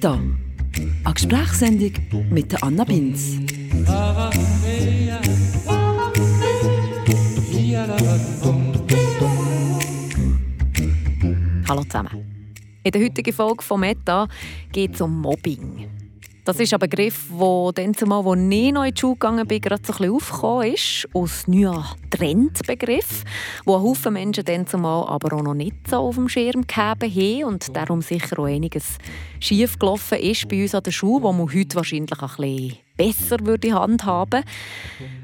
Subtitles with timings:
[0.00, 0.18] Meta,
[1.04, 1.92] eine Gesprächssendung
[2.30, 3.36] mit Anna Binz.
[11.68, 12.54] Hallo zusammen.
[12.82, 14.26] In der heutigen Folge von Meta
[14.72, 15.89] geht es um Mobbing.
[16.44, 19.82] Das ist ein Begriff, der dann zumal, ich noch in die Schule gegangen bin, gerade
[19.84, 21.06] so ein aufgekommen ist.
[21.12, 23.24] Aus neuer Trendbegriff,
[23.66, 27.02] wo ein Haufen Menschen dann zumal aber auch noch nicht so auf dem Schirm gehabt
[27.02, 28.96] haben und darum sicher auch einiges
[29.38, 33.36] schief gelaufen ist bei uns an der Schule, wo man heute wahrscheinlich ein bisschen besser
[33.46, 34.42] würde handhaben.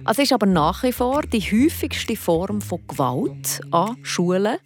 [0.07, 4.59] Es ist aber nach wie vor die häufigste Form von Gewalt an Schulen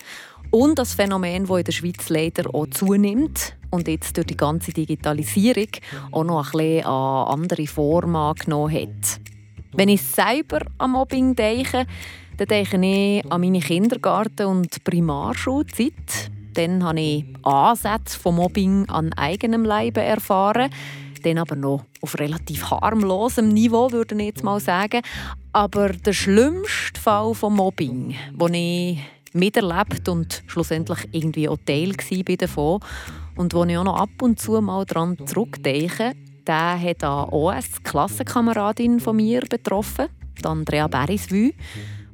[0.51, 4.73] und das Phänomen, das in der Schweiz leider auch zunimmt und jetzt durch die ganze
[4.73, 5.69] Digitalisierung
[6.12, 9.20] auch noch ein bisschen an andere Formen angenommen hat.
[9.73, 11.87] Wenn ich selber an Mobbing denke,
[12.37, 16.30] dann denke ich an meine Kindergarten- und Primarschulzeit.
[16.55, 20.71] Dann habe ich Ansätze von Mobbing an eigenem Leibe erfahren.
[21.23, 25.02] Dann aber noch auf relativ harmlosem Niveau, würde ich jetzt mal sagen.
[25.52, 28.99] Aber der schlimmste Fall von Mobbing, den ich
[29.32, 32.80] miterlebt und schlussendlich irgendwie auch Teil war davon
[33.36, 36.12] und wo ich auch noch ab und zu mal daran zurückdenke,
[36.46, 40.09] der hat eine OS-Klassenkameradin von mir betroffen,
[40.42, 41.52] Andrea Beriswü,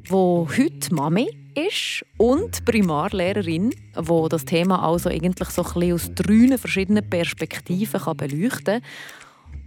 [0.08, 6.58] die heute Mami ist und Primarlehrerin, die das Thema also eigentlich so ein aus drei
[6.58, 8.83] verschiedenen Perspektiven beleuchten kann.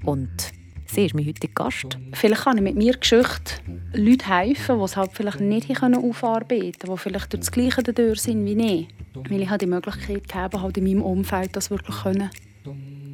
[0.06, 0.59] Und
[0.92, 2.00] Sie ist mein heutiger Gast.
[2.14, 3.62] Vielleicht kann ich mit mir Geschichte
[3.94, 8.22] Leuten helfen, die es halt vielleicht nicht aufarbeiten können, die vielleicht durch das Gleiche durch
[8.22, 8.88] sind wie ich.
[9.30, 12.32] Weil ich die Möglichkeit habe, halt in meinem Umfeld das wirklich können,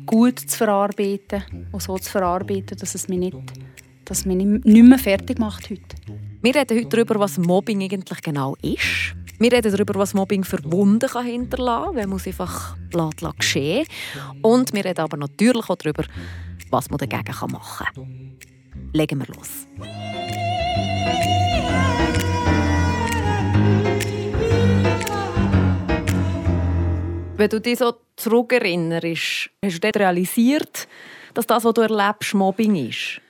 [0.06, 3.38] gut zu verarbeiten und so zu verarbeiten, dass es mich nicht,
[4.06, 5.82] dass mich nicht mehr fertig macht heute.
[6.42, 9.16] Wir reden heute darüber, was Mobbing eigentlich genau ist.
[9.38, 12.78] Wir reden darüber, was Mobbing für Wunden hinterlassen kann, wenn man es einfach
[13.38, 13.86] geschehen
[14.42, 16.06] Und wir reden aber natürlich auch darüber,
[16.76, 18.38] was man dagegen machen kann.
[18.92, 19.66] Legen wir los.
[27.38, 30.88] Wenn du dich so zurückerinnerst, hast du dann realisiert,
[31.34, 33.22] dass das, was du erlebst, Mobbing ist?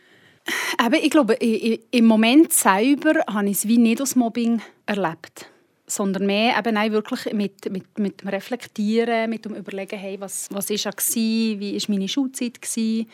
[0.83, 5.51] Eben, ich glaube, im Moment selber habe ich es wie nicht als Mobbing erlebt
[5.87, 10.47] sondern mehr eben auch wirklich mit, mit, mit dem Reflektieren, mit dem Überlegen, hey, was,
[10.51, 12.61] was ist war, wie war meine Schulzeit.
[12.61, 13.07] Gewesen.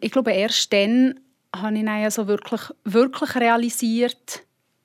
[0.00, 1.20] Ich glaube, erst dann
[1.54, 4.42] habe ich also wirklich, wirklich realisiert,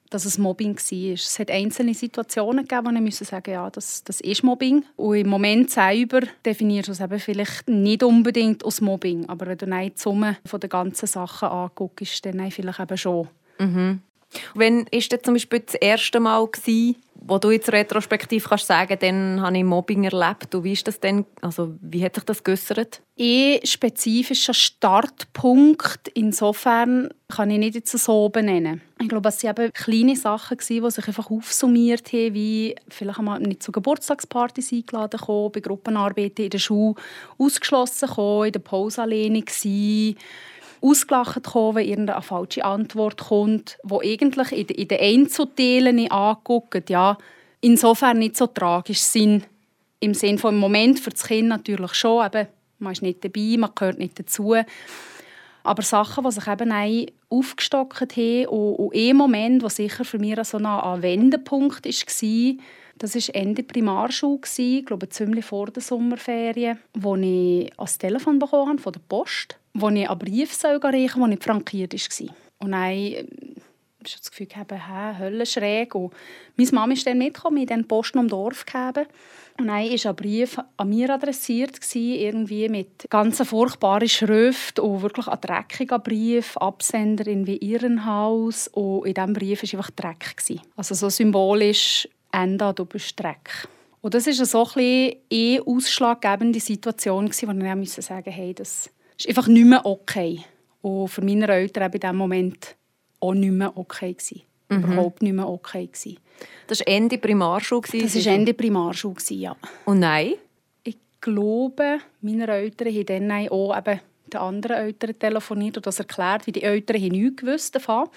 [0.10, 1.14] dass es Mobbing war.
[1.14, 4.84] Es hat einzelne Situationen gegeben, wo ich sagen ja, das, das ist Mobbing.
[4.96, 9.58] Und im Moment selber definierst du es eben vielleicht nicht unbedingt als Mobbing, aber wenn
[9.58, 13.28] du die Summe der ganzen Sachen anguckst, dann vielleicht eben schon.
[13.60, 14.02] Mhm.
[14.54, 16.48] Wann war das zum Beispiel das erste Mal,
[17.22, 20.56] wo du jetzt retrospektiv kannst sagen, dann habe ich Mobbing erlebt.
[20.56, 23.02] Und wie ist das denn, also wie hat sich das geäussert?
[23.20, 28.82] Ein spezifischer Startpunkt insofern kann ich nicht jetzt so benennen.
[29.02, 33.64] Ich glaube, es waren kleine Sachen, die sich einfach aufsummiert haben, wie vielleicht einmal nicht
[33.64, 36.96] zu Geburtstagspartys eingeladen kommen, bei Gruppenarbeiten in der Schule
[37.38, 40.16] ausgeschlossen kommen, in der Pause alleine sein
[40.82, 47.18] ausgelacht kommen, wenn irgendeine falsche Antwort kommt, wo eigentlich in, in den Einzelteilen anguckt, ja,
[47.62, 49.48] insofern nicht so tragisch sind.
[50.00, 52.48] Im Sinne von im Moment für das Kind natürlich schon, eben,
[52.80, 54.56] man ist nicht dabei, man gehört nicht dazu.
[55.64, 60.42] Aber Sachen, die sich eben aufgestockt haben und, und ein Moment, der sicher für mich
[60.44, 62.56] so ein Wendepunkt war,
[62.98, 68.70] das war Ende Primarschule, ich glaube ziemlich vor der Sommerferien, wo ich ein Telefon bekommen
[68.70, 72.36] habe von der Post wo ich einen Brief reichen soll, der nicht frankiert war.
[72.60, 73.26] Und dann äh,
[74.06, 75.94] ich das Gefühl, hä, Höllenschräg.
[75.96, 76.14] Und
[76.56, 79.08] meine Mama ist dann mitgekommen, in den Posten am Dorf gegeben.
[79.58, 85.28] Und dann war ein Brief an mir adressiert, irgendwie mit ganz furchtbaren Schrift und wirklich
[85.28, 88.70] ein dreckiger Brief, Absender in wie Irrenhaus.
[88.70, 90.34] Und in diesem Brief war einfach Dreck.
[90.78, 93.68] Also so symbolisch, Ende, du bist Dreck.
[94.02, 98.02] Und das war so ein bisschen eine ausschlaggebende Situation, wo ich sagen musste,
[98.32, 100.44] hey, das ist einfach nicht mehr okay.
[100.82, 102.76] Und für meine Eltern in diesem Moment
[103.20, 104.14] auch nicht mehr okay.
[104.14, 104.42] Gewesen.
[104.70, 104.84] Mhm.
[104.84, 105.88] Überhaupt nicht mehr okay.
[105.88, 106.18] Gewesen.
[106.68, 107.82] Das war Ende Primarschule?
[107.82, 109.56] Das war Ende Primarschule, ja.
[109.86, 110.34] Und nein?
[110.84, 114.00] Ich glaube, meine Eltern haben dann auch eben
[114.32, 118.08] den anderen Eltern telefoniert und das erklärt, wie die Eltern haben nichts gewusst davon,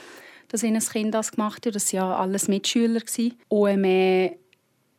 [0.49, 1.75] dass ihnen das Kind das gemacht hat.
[1.75, 3.01] Das waren ja alles Mitschüler.
[3.49, 4.37] Und äh,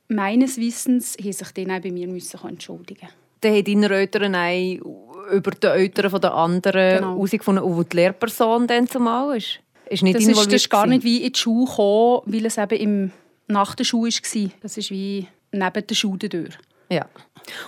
[0.07, 3.09] meines Wissens mussten sich dann bei mir entschuldigen
[3.41, 7.15] Dann haben deine Eltern auch über die Eltern der anderen genau.
[7.15, 9.59] herausgefunden, wo die Lehrperson dann zumal ist?
[9.89, 12.57] Ist nicht das, ist, das ist gar nicht wie in die Schule gekommen, weil es
[12.57, 13.11] eben im,
[13.47, 14.49] nach der Schule war.
[14.61, 16.57] Das ist wie neben der Schule durch.
[16.89, 17.05] Ja.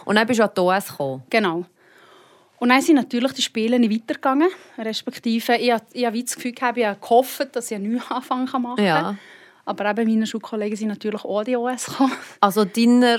[0.05, 1.23] Und dann bist du an die OS gekommen.
[1.29, 1.65] Genau.
[2.57, 4.49] Und dann sind natürlich die Spiele nicht weitergegangen.
[4.77, 8.85] Respektive, ich, ich habe das Gefühl, ich habe gehofft, dass ich einen Neuanfang machen kann.
[8.85, 9.17] Ja.
[9.65, 12.11] Aber eben meine Schulkollegen sind natürlich auch die OS gekommen.
[12.39, 13.17] Also deiner,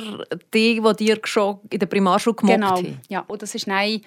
[0.54, 3.00] die, die dir schon in der Primarschule gemobbt Genau, haben?
[3.08, 3.24] ja.
[3.26, 4.00] Und das ist nein,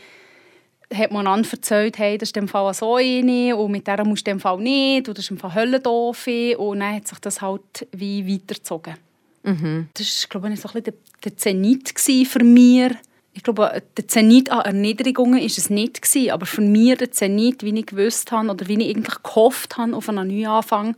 [0.94, 4.25] hat man einander erzählt, hey, das ist im Fall so eine und mit der musst
[4.25, 6.27] du im Fall nicht und das ist im Fall Höllendoof.
[6.57, 8.95] Und dann hat sich das halt wie weitergezogen.
[9.44, 9.89] Mhm.
[9.94, 11.94] Das war, glaube ich, so ein bisschen der, Zenit
[12.27, 12.92] für mich.
[13.33, 17.63] Ich glaube, der Zenit an Erniedrigungen war es nicht gewesen, aber für mich der Zenit,
[17.63, 20.95] wie ich gewusst habe oder wie ich eigentlich gehofft habe auf einen Neuanfang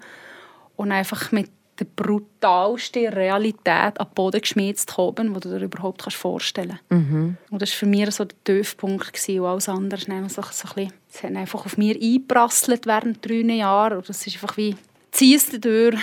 [0.81, 1.49] und einfach mit
[1.79, 7.09] der brutalsten Realität an den Boden geschmiert zu kommen, die du dir überhaupt vorstellen kannst.
[7.09, 7.37] Mhm.
[7.49, 10.67] Und das war für mich so der Tiefpunkt gewesen, und alles andere ist so, so
[10.69, 14.57] ein bisschen, es hat einfach auf mir eingeprasselt während drei Jahren und das ist einfach
[14.57, 14.75] wie,
[15.11, 15.97] zieh es durch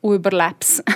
[0.00, 0.82] und überlebst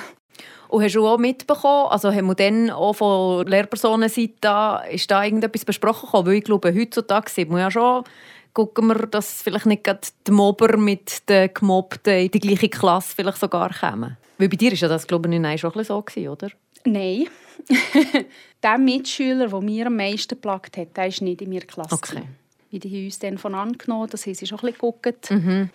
[0.69, 5.67] Und hast du auch mitbekommen, also haben wir dann auch von Lehrpersonenseite ist da irgendetwas
[5.67, 6.27] besprochen gekommen?
[6.27, 8.05] Weil ich glaube, heutzutage sieht man ja schon,
[8.54, 13.14] gucken wir, dass vielleicht nicht gerade die Mobber mit den Gemobbten in die gleiche Klasse
[13.14, 14.16] vielleicht sogar kommen.
[14.38, 16.49] Weil bei dir war ja das, glaube ich, schon ein so, gewesen, oder?
[16.84, 17.26] Nein.
[18.62, 21.94] der Mitschüler, der mir am meisten geplagt hat, der ist nicht in meiner Klasse.
[21.94, 22.22] Okay.
[22.70, 25.31] Wie die haben uns dann von angenommen, das haben sie schon ein bisschen geguckt.
[25.31, 25.70] Mhm.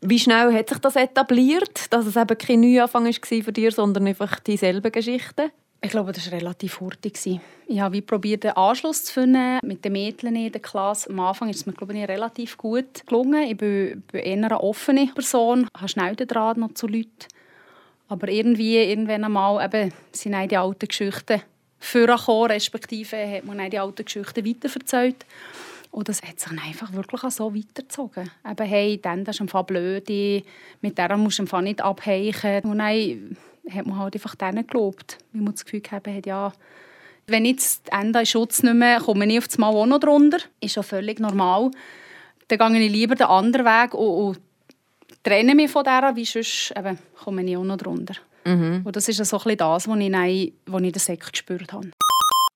[0.00, 4.06] Wie schnell hat sich das etabliert, dass es eben kein Neuanfang war für dich, sondern
[4.08, 5.52] einfach dieselben Geschichten?
[5.82, 7.18] Ich glaube, das war relativ hurtig.
[7.66, 11.08] Ich habe probiert, einen Anschluss zu finden mit den Mädchen in der Klasse.
[11.08, 13.44] Am Anfang ist es mir glaube ich, relativ gut gelungen.
[13.44, 17.26] Ich bin, bin eher eine offene Person, habe schnell den Draht noch zu Leuten.
[18.08, 21.40] Aber irgendwie, irgendwann einmal, eben, sind die alten Geschichten
[21.78, 25.24] vorgekommen, respektive hat man die alten Geschichten weiterverzählt.
[25.90, 28.30] Und das hat sich einfach wirklich so weitergezogen.
[28.48, 30.08] Eben, hey, dann, das ist einfach blöd,
[30.82, 32.64] mit der musst du nicht abheichen.
[32.64, 33.36] Und dann
[33.68, 35.18] hat man halt einfach denen gelobt.
[35.32, 36.52] Weil man das Gefühl gehabt hat, ja,
[37.26, 40.38] wenn jetzt das Ende Schutz nicht mehr, komme ich auf das Mal auch noch drunter.
[40.60, 41.70] Ist ja völlig normal.
[42.48, 44.40] Dann gehe ich lieber den anderen Weg und, und
[45.22, 48.14] trenne mich von der, wie sonst eben, komme ich auch noch drunter.
[48.44, 48.82] Mhm.
[48.84, 51.32] Und das ist so ein bisschen das, was ich, dann, was ich in der Sek
[51.32, 51.90] gespürt habe.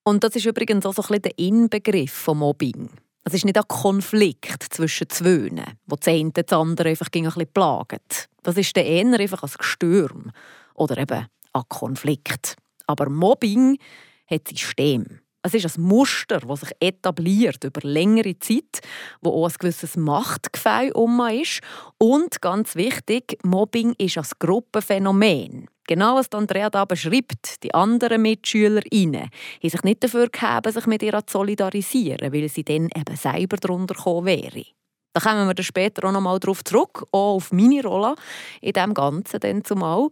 [0.05, 2.91] Und das ist übrigens auch so ein bisschen der Inbegriff von Mobbing.
[3.27, 5.51] Es ist nicht ein Konflikt zwischen zwei,
[5.87, 8.29] wo das eine das andere einfach ein bisschen plagt.
[8.43, 10.33] Das ist der eher einfach ein Gestürm
[10.75, 12.57] oder eben ein Konflikt.
[12.87, 13.79] Aber Mobbing
[14.27, 15.21] hat System.
[15.47, 18.81] Es ist ein Muster, das sich etabliert über längere Zeit,
[19.21, 21.61] wo auch ein gewisses Machtgefühl um ist.
[21.99, 25.69] Und ganz wichtig, Mobbing ist ein Gruppenphänomen.
[25.87, 29.29] Genau was Andrea da beschreibt, die anderen Mitschüler haben
[29.63, 33.95] sich nicht dafür gehabt, sich mit ihr zu solidarisieren, weil sie dann eben selber darunter
[33.95, 34.65] gekommen wäre.
[35.13, 38.15] Da kommen wir später auch noch mal darauf zurück, auch auf meine Rolle
[38.63, 40.09] in dem Ganzen dann zumal.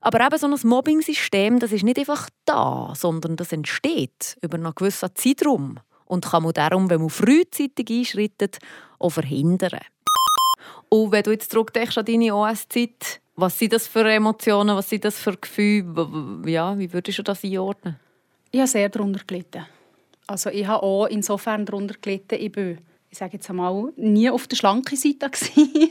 [0.00, 4.74] Aber eben so ein Mobbing-System, das ist nicht einfach da, sondern das entsteht über einen
[4.74, 8.58] gewissen Zeitraum und kann man darum, wenn man frühzeitig einschreitet,
[8.98, 9.80] auch verhindern.
[10.88, 15.04] Und wenn du jetzt zurückdenkst an deine OS-Zeit, was sind das für Emotionen, was sind
[15.04, 16.42] das für Gefühle?
[16.46, 17.96] Ja, wie würdest du das einordnen?
[18.50, 19.66] Ich habe sehr darunter gelitten.
[20.26, 22.78] Also ich habe auch insofern darunter gelitten, ich bin,
[23.10, 25.30] ich sage jetzt einmal, nie auf der schlanken Seite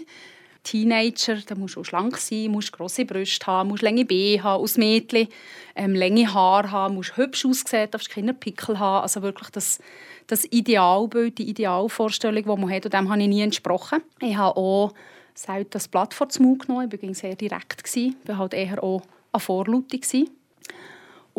[0.69, 4.77] Teenager, da musst du schlank sein, musst grosse Brüste haben, musst lange Beine haben, aus
[4.77, 5.27] Mädchen,
[5.75, 9.01] ähm, lange Haare haben, musst hübsch aussehen, darfst keine Pickel haben.
[9.01, 9.79] Also wirklich das,
[10.27, 14.03] das Idealbild, die Idealvorstellung, die man hat, und dem habe ich nie entsprochen.
[14.21, 14.93] Ich habe auch
[15.33, 18.83] selten das Blatt vor den Mund genommen, ich war sehr direkt, ich war halt eher
[18.83, 20.27] auch eine Vorlaute.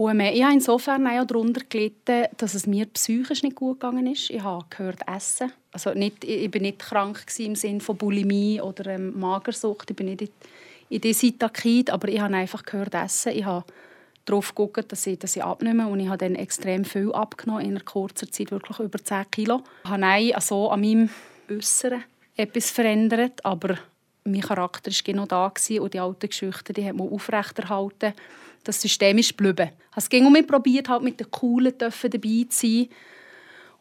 [0.01, 4.07] Und äh, ich habe insofern auch darunter gelitten, dass es mir psychisch nicht gut gegangen
[4.07, 4.31] ist.
[4.31, 5.53] Ich habe gehört essen.
[5.73, 9.91] Also nicht, ich war nicht krank im Sinne von Bulimie oder ähm, Magersucht.
[9.91, 10.33] Ich bin nicht
[10.89, 13.33] in dieser Sitakid, aber ich habe einfach gehört essen.
[13.33, 13.67] Ich habe
[14.25, 17.73] darauf geguckt, dass ich, dass ich abnehme und ich habe dann extrem viel abgenommen, in
[17.73, 19.63] einer kurzen Zeit wirklich über 10 Kilo.
[19.85, 21.11] Ich habe also an meinem
[21.51, 22.05] Äußeren
[22.37, 23.77] etwas verändert, aber
[24.25, 28.15] mein Charakter war genau da und die alten Geschichten die hat man aufrechterhalten
[28.65, 29.71] das System ist geblieben.
[29.97, 32.89] Es ging um probiert, halt mit den Coolen dabei zu sein.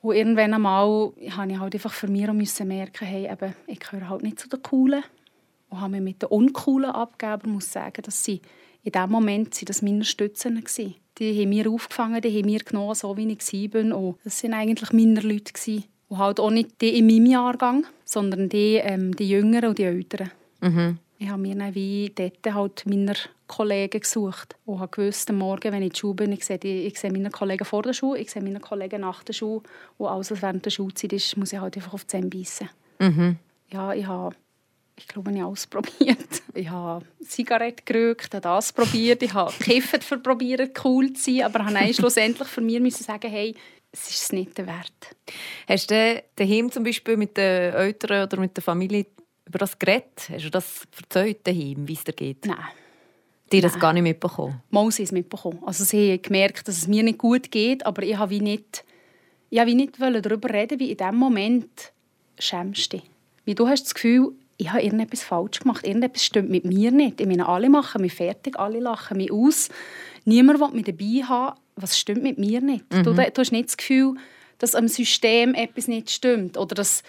[0.02, 4.10] Und irgendwann einmal habe ich halt einfach für mich müssen merken, hey, eben, ich gehöre
[4.10, 5.04] halt nicht zu den Coolen.
[5.70, 8.42] Und habe mich mit den Uncoolen abgegeben und muss sagen, dass sie
[8.84, 10.96] in diesem Moment sind das meine Stützen waren.
[11.18, 13.98] Die haben mir aufgefangen, die haben mir genommen, so wie ich war.
[13.98, 15.84] Und das waren eigentlich meine Leute.
[16.08, 19.84] Und halt auch nicht die in meinem Jahrgang, sondern die, ähm, die Jüngeren und die
[19.84, 20.32] Älteren.
[20.62, 20.98] Mhm.
[21.22, 23.14] Ich habe mir dann wie dort halt meiner
[23.46, 26.58] Kollegen gesucht und habe gewusst, am Morgen, wenn ich in die Schule bin, ich sehe,
[26.58, 29.62] die, ich sehe meine Kollegen vor der Schule, ich sehe meine Kollegen nach der Schule
[29.98, 32.70] und alles, was während der Schulzeit ist, muss ich halt einfach auf die Zähne beißen.
[33.00, 33.36] Mhm.
[33.70, 34.34] Ja, ich habe,
[34.96, 36.42] ich glaube, ich habe alles probiert.
[36.56, 41.66] Ich habe Zigarette geraucht, habe das probiert, ich habe Kiffen probiert, cool zu sein, aber
[41.66, 43.56] habe schlussendlich für mich müssen sagen, hey,
[43.92, 45.16] es ist es nicht wert.
[45.68, 49.06] Hast du daheim zum Beispiel mit den Eltern oder mit der Familie
[49.50, 50.30] über das geredet?
[50.30, 52.46] Hast du das erzählt daheim, wie es dir geht?
[52.46, 52.58] Nein.
[53.52, 54.62] Die das gar nicht mitbekommen?
[54.70, 55.60] Mal sie es mitbekommen.
[55.66, 58.86] Also sie haben gemerkt, dass es mir nicht gut geht, aber ich habe wie nicht,
[59.50, 61.92] ich habe wie nicht darüber reden, wie in dem Moment
[62.38, 63.10] schämst du dich.
[63.46, 67.20] Wie du hast das Gefühl, ich habe irgendetwas falsch gemacht, irgendetwas stimmt mit mir nicht.
[67.20, 69.70] Ich meine, alle machen mich fertig, alle lachen mich aus.
[70.26, 72.92] Niemand will mich dabei haben, was stimmt mit mir nicht.
[72.94, 73.04] Mhm.
[73.04, 74.16] Du, du hast nicht das Gefühl,
[74.60, 77.02] dass am System etwas nicht stimmt oder dass,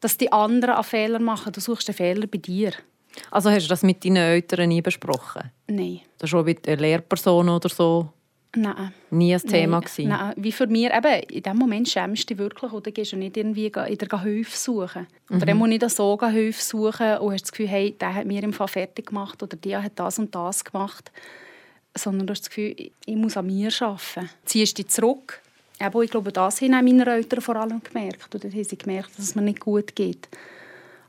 [0.00, 1.52] dass die anderen einen Fehler machen.
[1.52, 2.72] Du suchst den Fehler bei dir.
[3.30, 5.50] Also hast du das mit deinen Eltern nie besprochen?
[5.66, 6.00] Nein.
[6.18, 8.12] Das ist schon mit einer Lehrperson oder so?
[8.56, 8.92] Nein.
[9.10, 10.08] Nie ein Thema Nein.
[10.08, 10.34] Nein.
[10.36, 13.36] Wie für mich, eben, in dem Moment schämst du dich wirklich oder gehst du nicht
[13.36, 15.06] irgendwie in der Hilfe suchen.
[15.28, 15.36] Mhm.
[15.36, 18.42] Oder dann muss ich so Hilfe suchen und hast das Gefühl, hey, der hat mir
[18.42, 21.12] im Fall fertig gemacht oder der hat das und das gemacht.
[21.94, 22.74] Sondern du hast das Gefühl,
[23.04, 24.30] ich muss an mir arbeiten.
[24.44, 25.42] Ziehst dich zurück.
[25.80, 28.34] Aber ich glaube, das haben meine Eltern vor allem gemerkt.
[28.34, 30.28] Oder haben sie gemerkt, dass es mir nicht gut geht.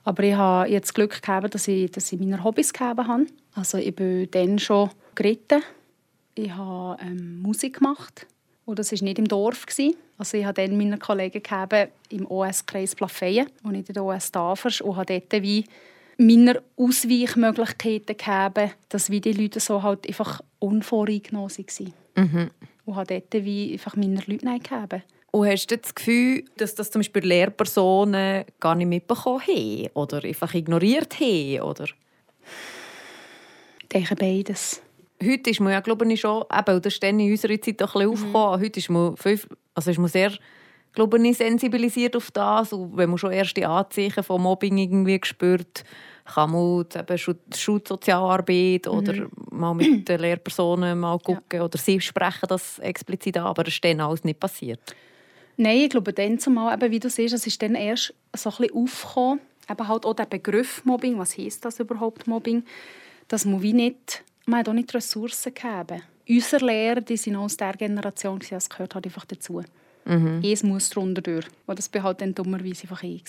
[0.04, 3.26] Aber ich habe jetzt Glück gehabt, dass ich, dass ich meine Hobbys gehabt habe.
[3.56, 5.62] Also ich bin dann schon geritten
[6.44, 8.26] ich habe ähm, Musik gemacht.
[8.66, 9.66] Und das war nicht im Dorf.
[9.66, 9.96] Gewesen.
[10.18, 14.82] Also ich habe dann meine Kollegen gegeben, im OS-Kreis Plafeyen, ich in der OS Tafers
[14.82, 15.66] und habe dort wie
[16.18, 21.94] meine Ausweichmöglichkeiten gegeben, dass wie die Leute so halt einfach unvoreingenommen waren.
[22.16, 22.52] Mhm.
[22.90, 25.04] Und habe dort wie einfach meine Leute gegeben.
[25.32, 30.24] Und hast du das Gefühl, dass das zum Beispiel Lehrpersonen gar nicht mitbekommen haben oder
[30.24, 31.62] einfach ignoriert haben?
[31.62, 31.86] Oder?
[33.82, 34.82] Ich denke beides
[35.22, 37.96] heute ist man ja, glaube ich, schon, eben, das ist dann in unserer Zeit auch
[37.96, 38.36] ein bisschen mhm.
[38.36, 40.32] aufgekommen, heute ist man, fünf, also ist man sehr
[40.94, 42.74] glaube ich, sensibilisiert auf das.
[42.74, 45.84] Und wenn man schon erste Anzeichen von Mobbing irgendwie spürt,
[46.34, 48.92] kann man eben Schulsozialarbeit mhm.
[48.92, 51.64] oder mal mit den Lehrpersonen mal gucken ja.
[51.64, 54.80] oder sie sprechen das explizit an, aber das ist dann alles nicht passiert.
[55.58, 58.56] Nein, ich glaube, dann zumal, eben, wie du siehst, es ist dann erst so ein
[58.58, 62.64] bisschen aufgekommen, eben halt auch der Begriff Mobbing, was heisst das überhaupt Mobbing,
[63.28, 66.02] dass man wie nicht man hat auch nicht Ressourcen gegeben.
[66.28, 69.64] Unsere Lehrer, die sind aus der Generation, das gehört halt einfach dazu.
[70.10, 70.42] Mhm.
[70.44, 71.46] Es muss darunter durch.
[71.68, 73.24] Und das war halt dann dummerweise einfach ich.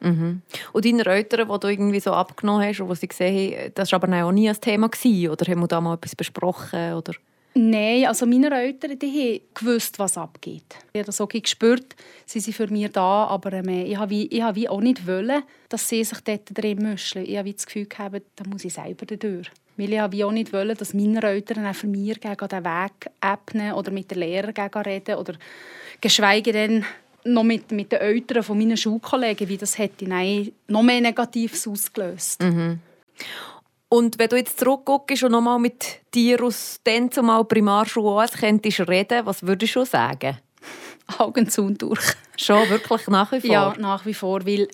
[0.00, 0.42] Mhm.
[0.72, 3.90] Und deine Eltern, die du irgendwie so abgenommen hast und die sie gesehen haben, das
[3.90, 6.92] war aber auch nie ein Thema gewesen, oder haben wir da mal etwas besprochen?
[6.92, 7.14] Oder?
[7.58, 10.76] Nein, also meine Eltern die haben gewusst, was abgeht.
[10.92, 14.26] Ich habe das auch gespürt, sie sind für mich da, aber ähm, ich habe, wie,
[14.26, 17.24] ich habe wie auch nicht wollen, dass sie sich dort drin mischen.
[17.24, 19.50] Ich habe das Gefühl gehabt, da muss ich selber durch.
[19.76, 23.10] Weil ich habe auch nicht wollen, dass meine Eltern auch für mich gegen den Weg
[23.22, 25.34] ebnen oder mit den Lehrern gegen reden oder
[26.00, 26.84] geschweige denn
[27.24, 31.66] noch mit, mit den Eltern von meinen Schulkollegen, wie das hätte nein, noch mehr Negatives
[31.66, 32.42] ausgelöst.
[32.42, 32.78] Mhm.
[33.88, 38.80] Und wenn du jetzt zurückguckst und nochmal mit dir aus dem zumal Primarschule als könntest
[38.88, 40.38] reden, was würdest du sagen?
[41.18, 42.14] Augen zu und durch.
[42.36, 43.50] Schon, wirklich nach wie vor?
[43.50, 44.68] Ja, nach wie vor, weil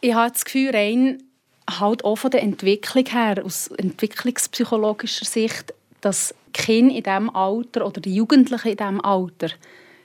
[0.00, 1.22] ich habe das Gefühl, rein
[1.68, 8.00] halt auch von der Entwicklung her, aus entwicklungspsychologischer Sicht, dass Kinder in diesem Alter oder
[8.00, 9.48] die Jugendlichen in diesem Alter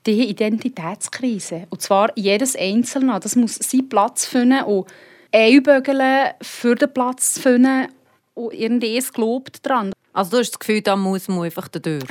[0.05, 1.67] die Identitätskrise.
[1.69, 3.19] Und zwar jedes Einzelne.
[3.19, 4.87] Das muss seinen Platz finden und
[5.31, 7.87] einbügeln, für den Platz finden
[8.33, 9.93] und irgendwie ist gelobt dran.
[10.13, 12.03] Also du hast das Gefühl, da muss man einfach durch.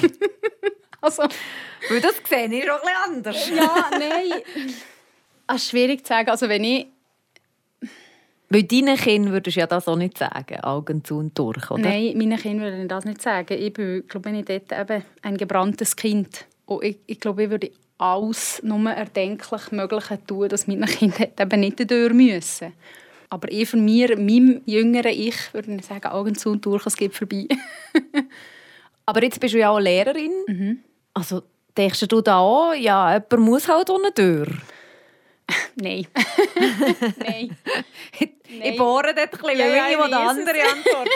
[1.00, 1.24] also,
[1.90, 3.50] Weil das sehe ich auch ein anders.
[3.50, 4.42] ja, nein.
[5.48, 6.30] Es ist schwierig zu sagen.
[6.30, 6.86] Also wenn ich
[8.54, 11.82] weil deinen Kindern würdest du ja das auch nicht sagen, Augen zu und durch, oder?
[11.82, 13.58] Nein, meinen Kindern würde ich das nicht sagen.
[13.58, 16.46] Ich bin, glaube ich, dort eben ein gebranntes Kind.
[16.66, 21.60] Und ich, ich glaube, ich würde alles nur erdenklich Mögliche tun, dass meine Kinder eben
[21.60, 22.72] nicht durch müssen.
[23.28, 26.96] Aber ich von mir, meinem jüngeren Ich, würde ich sagen, Augen zu und durch, es
[26.96, 27.48] geht vorbei.
[29.06, 30.32] Aber jetzt bist du ja auch Lehrerin.
[30.46, 30.78] Mhm.
[31.12, 31.42] Also
[31.76, 34.48] denkst du da auch, ja, jemand muss halt ohne durch?
[35.76, 36.06] Nein.
[37.18, 37.56] Nein.
[38.48, 41.08] Ich bohre dort ein bisschen, ja, ja, jemand andere Antwort.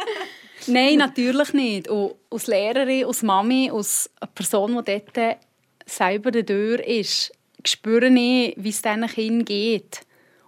[0.66, 1.88] Nein, natürlich nicht.
[1.88, 5.38] Und als Lehrerin, als Mami, als Person, die dort
[5.86, 7.32] selber der Tür ist,
[7.64, 10.00] spüre ich, wie es diesen Kindern geht.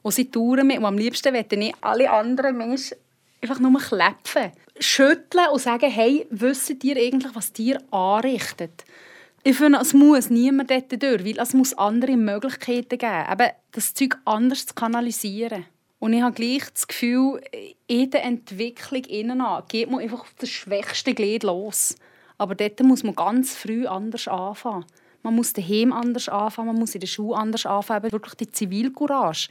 [0.02, 0.78] Und sie touren mit.
[0.78, 2.96] Und am liebsten möchte ich alle anderen Menschen
[3.40, 4.52] einfach nur klepfen.
[4.80, 8.84] Schütteln und sagen, hey, wisst ihr eigentlich, was dir anrichtet?
[9.44, 13.94] Ich finde, es muss niemand dort durch, weil es muss andere Möglichkeiten geben, eben das
[13.94, 15.64] Zeug anders zu kanalisieren.
[16.00, 17.40] Und ich habe gleich das Gefühl,
[17.86, 21.96] in der Entwicklung innen geht man einfach auf das schwächste Glied los.
[22.36, 24.84] Aber dort muss man ganz früh anders anfangen.
[25.22, 28.12] Man muss daheim anders anfangen, man muss in der Schule anders anfangen.
[28.12, 29.48] Wirklich die Zivilcourage.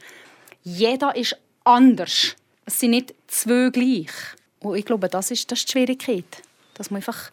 [0.62, 2.34] Jeder ist anders.
[2.64, 4.10] Es sind nicht zwei gleich.
[4.60, 6.42] Und ich glaube, das ist, das ist die Schwierigkeit.
[6.74, 7.30] Dass man einfach,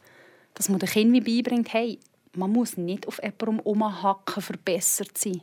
[0.54, 2.00] dass man den Kindern beibringt, hey,
[2.38, 5.42] man muss nicht auf jemandem umhacken, verbessert sein.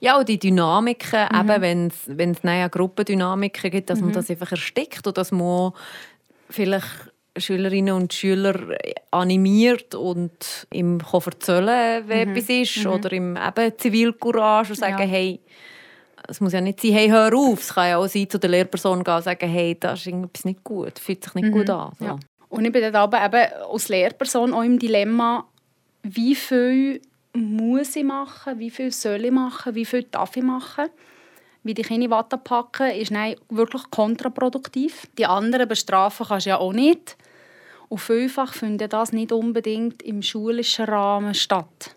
[0.00, 1.50] Ja, und die Dynamiken, mhm.
[1.50, 4.06] eben, wenn es eine Gruppendynamiken gibt, dass mhm.
[4.06, 5.72] man das einfach erstickt und dass man
[6.48, 8.76] vielleicht Schülerinnen und Schüler
[9.10, 12.36] animiert und ihm erzählen wenn mhm.
[12.36, 12.84] etwas ist.
[12.84, 12.92] Mhm.
[12.92, 15.06] Oder ihm eben Zivilcourage und sagen, ja.
[15.06, 15.40] hey,
[16.28, 17.60] es muss ja nicht sein, hey, hör auf.
[17.60, 20.44] Es kann ja auch sein, zu der Lehrperson gehen und sagen, hey, das ist irgendwas
[20.44, 21.52] nicht gut, fühlt sich nicht mhm.
[21.52, 21.92] gut an.
[21.98, 22.04] So.
[22.04, 22.18] Ja.
[22.48, 25.44] Und ich bin dann aber eben als Lehrperson auch im Dilemma,
[26.04, 27.00] wie viel
[27.32, 30.88] muss ich machen, wie viel soll ich machen, wie viel darf ich machen.
[31.62, 35.06] Wie die Kinder Watte packen, ist nein, wirklich kontraproduktiv.
[35.16, 37.16] Die anderen bestrafen kannst du ja auch nicht.
[37.88, 41.96] Und vielfach findet das nicht unbedingt im schulischen Rahmen statt,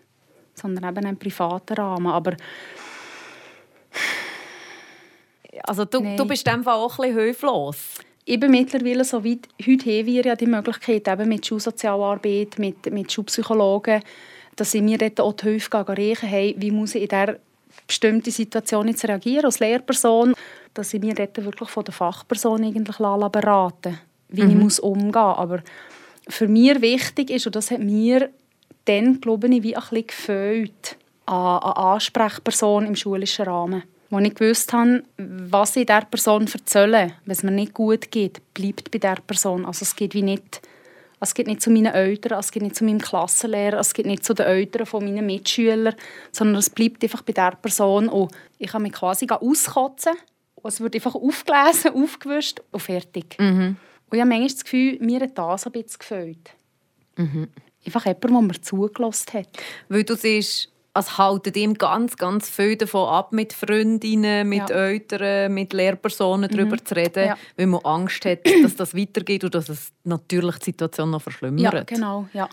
[0.54, 2.06] sondern eben im privaten Rahmen.
[2.06, 2.34] Aber
[5.64, 7.94] also du, du bist in auch ein bisschen hilflos.
[8.30, 12.92] Ich bin mittlerweile so weit, heute haben wir ja die Möglichkeit, eben mit Schulsozialarbeit, mit,
[12.92, 14.02] mit Schulpsychologen,
[14.54, 17.38] dass sie mir dort auch die Hilfe reichen, hey, wie muss ich in dieser
[17.86, 20.34] bestimmten Situation jetzt reagieren als Lehrperson,
[20.74, 24.50] dass ich mir dort wirklich von der Fachperson eigentlich beraten wie mhm.
[24.50, 25.38] ich muss umgehen muss.
[25.38, 25.62] Aber
[26.28, 28.28] für mich wichtig ist, und das hat mir
[28.84, 33.84] dann, glaube ich, wie ein bisschen gefällt, an Ansprechperson im schulischen Rahmen.
[34.10, 38.40] Wo ich gewusst habe, was ich dieser Person erzähle, wenn es mir nicht gut geht,
[38.54, 39.66] bleibt bei dieser Person.
[39.66, 40.62] Also es geht wie nicht,
[41.20, 44.24] es geht nicht zu meinen Eltern, es geht nicht zu meinem Klassenlehrer, es geht nicht
[44.24, 45.94] zu den Eltern von meinen Mitschülern,
[46.32, 48.08] sondern es bleibt einfach bei dieser Person.
[48.08, 50.14] Und ich kann mich quasi auskotzen.
[50.64, 53.36] Es wird einfach aufgelesen, aufgewischt und fertig.
[53.38, 53.76] Mhm.
[54.10, 56.50] Und ich habe manchmal das Gefühl, mir hat das ein bisschen gefällt.
[57.16, 57.48] Mhm.
[57.84, 59.48] Einfach jemand, der mir zugelassen hat.
[59.88, 64.76] Weil du siehst, es halten ihm ganz, ganz viel davon ab, mit Freundinnen, mit ja.
[64.76, 66.56] Eltern, mit Lehrpersonen mhm.
[66.56, 67.38] darüber zu reden, ja.
[67.56, 71.74] weil man Angst hat, dass das weitergeht und dass es natürlich die Situation noch verschlimmert.
[71.74, 72.28] Ja, genau.
[72.32, 72.48] Ja.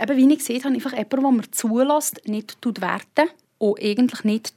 [0.00, 4.54] Eben, wie ich gesehen habe, einfach jemand, der mir zulässt, nicht werten und eigentlich nicht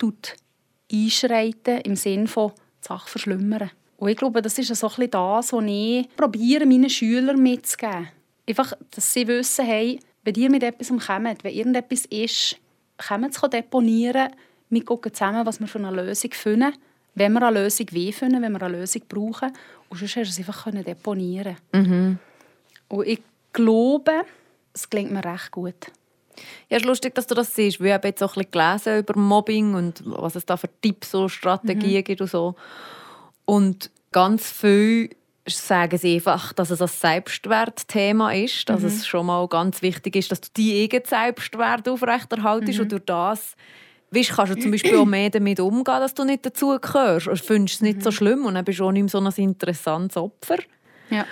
[0.92, 2.52] einschreiten im Sinne von
[2.84, 3.72] die Sache verschlimmern.
[3.98, 8.10] Und ich glaube, das ist so ein das, was ich probiere, meinen Schülern mitzugeben.
[8.48, 12.58] Einfach, dass sie wissen, hey, wenn ihr mit etwas kommt, wenn irgendetwas ist,
[12.98, 14.30] kommen zu deponieren.
[14.70, 16.74] Wir schauen zusammen, was wir für eine Lösung finden.
[17.14, 19.52] Wenn wir eine Lösung wie finden, wenn wir eine Lösung brauchen.
[19.90, 22.20] Und sonst hast du es einfach deponieren mhm.
[22.88, 23.22] Und ich
[23.54, 24.24] glaube,
[24.74, 25.92] es klingt mir recht gut.
[26.70, 28.52] Ja, es ist lustig, dass du das siehst, weil ich habe jetzt auch ein bisschen
[28.52, 32.04] gelesen über Mobbing und was es da für Tipps und Strategien mhm.
[32.04, 32.56] gibt und so.
[33.46, 35.16] Und ganz viel
[35.48, 38.88] sagen sie einfach, dass es ein Selbstwertthema ist, dass mhm.
[38.88, 42.82] es schon mal ganz wichtig ist, dass du deinen eigenen Selbstwert aufrechterhaltst mhm.
[42.82, 43.56] und durch das
[44.12, 47.76] weißt, kannst du zum Beispiel auch mehr damit umgehen, dass du nicht dazugehörst und findest
[47.76, 48.02] es nicht mhm.
[48.02, 50.58] so schlimm und dann bist du auch nicht mehr so ein interessantes Opfer.
[51.10, 51.26] Ja.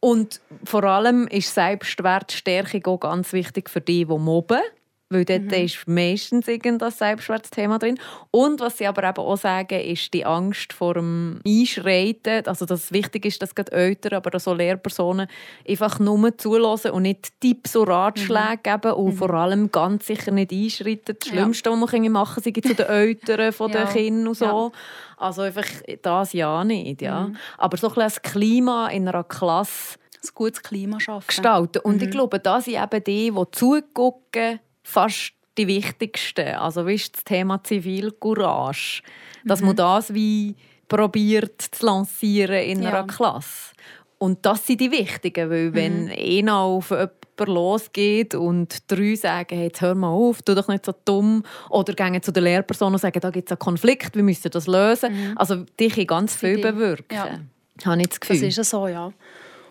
[0.00, 4.60] Und vor allem ist Selbstwertstärkung auch ganz wichtig für die, die mobben.
[5.08, 5.50] Weil dort mhm.
[5.50, 7.96] ist meistens irgendein Selbstwertthema drin.
[8.32, 12.44] Und was sie aber eben auch sagen, ist die Angst vor dem Einschreiten.
[12.46, 15.28] Also, dass es wichtig ist, dass gerade Eltern, aber auch so Lehrpersonen
[15.68, 18.62] einfach nur zulassen und nicht Tipps und Ratschläge mhm.
[18.62, 19.16] geben und mhm.
[19.16, 21.16] vor allem ganz sicher nicht einschreiten.
[21.20, 21.80] Das Schlimmste, ja.
[21.80, 23.84] was man machen kann, zu den Eltern von ja.
[23.84, 24.44] den Kindern und so.
[24.44, 24.70] Ja.
[25.18, 25.66] Also einfach
[26.02, 27.00] das ja nicht.
[27.00, 27.28] Ja.
[27.28, 27.36] Mhm.
[27.58, 31.26] Aber so ein bisschen das Klima in einer Klasse ein gutes Klima schaffen.
[31.28, 31.78] gestalten.
[31.78, 32.12] Und ich mhm.
[32.12, 36.54] glaube, das sind eben die, die zugucken, fast die wichtigsten.
[36.54, 39.02] Also wie ist das Thema Zivilcourage,
[39.44, 39.68] dass mhm.
[39.68, 40.54] man das wie
[40.88, 42.90] probiert zu lancieren in ja.
[42.90, 43.74] einer Klasse.
[44.18, 45.74] Und das sind die wichtigen, weil mhm.
[45.74, 47.12] wenn einer auf jemanden
[47.46, 51.92] losgeht und drei sagen, hey, jetzt hör mal auf, tu doch nicht so dumm, oder
[51.92, 55.12] gehen zu der Lehrperson und sagen, da gibt es einen Konflikt, wir müssen das lösen.
[55.12, 55.32] Mhm.
[55.36, 57.14] Also die können ganz viel bewirken.
[57.14, 57.40] Ja.
[57.84, 58.40] Habe ich das Gefühl.
[58.40, 59.12] Das ist so, ja.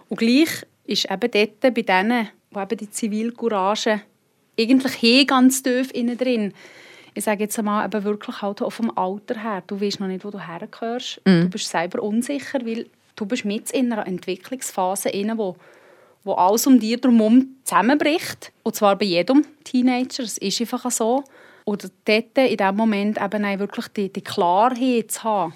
[0.10, 4.02] Und gleich ist eben dort bei denen, die eben die Zivilcourage
[4.60, 6.54] eigentlich hier ganz tief innen drin.
[7.14, 9.64] Ich sage jetzt einmal, eben wirklich halt auch vom Alter her.
[9.68, 11.22] Du weißt noch nicht, wo du hergehörst.
[11.26, 11.42] Mm.
[11.42, 15.56] Du bist selber unsicher, weil du bist mit in einer Entwicklungsphase inne, wo,
[16.24, 18.52] wo alles um dir herum zusammenbricht.
[18.64, 20.24] Und zwar bei jedem Teenager.
[20.24, 21.24] Es ist einfach so.
[21.64, 25.54] Oder dort in diesem Moment eben wirklich die, die Klarheit zu haben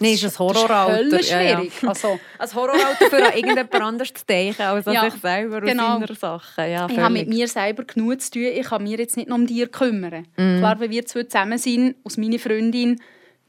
[0.00, 1.10] Nein, ist ein Horroralter.
[1.10, 1.72] Das ist schwierig.
[1.76, 1.88] Ja, ja.
[1.88, 2.18] Also.
[2.38, 5.96] Ein Horroralter für irgendjemand anderes zu denken, als ja, sich selber genau.
[5.96, 6.70] aus seiner Sache.
[6.70, 8.42] Ja, ich habe mit mir selber genug zu tun.
[8.42, 10.26] Ich kann mich jetzt nicht nur um dich kümmern.
[10.36, 10.58] Mm.
[10.58, 13.00] Klar, wenn wir zwei zusammen sind, aus meiner Freundin,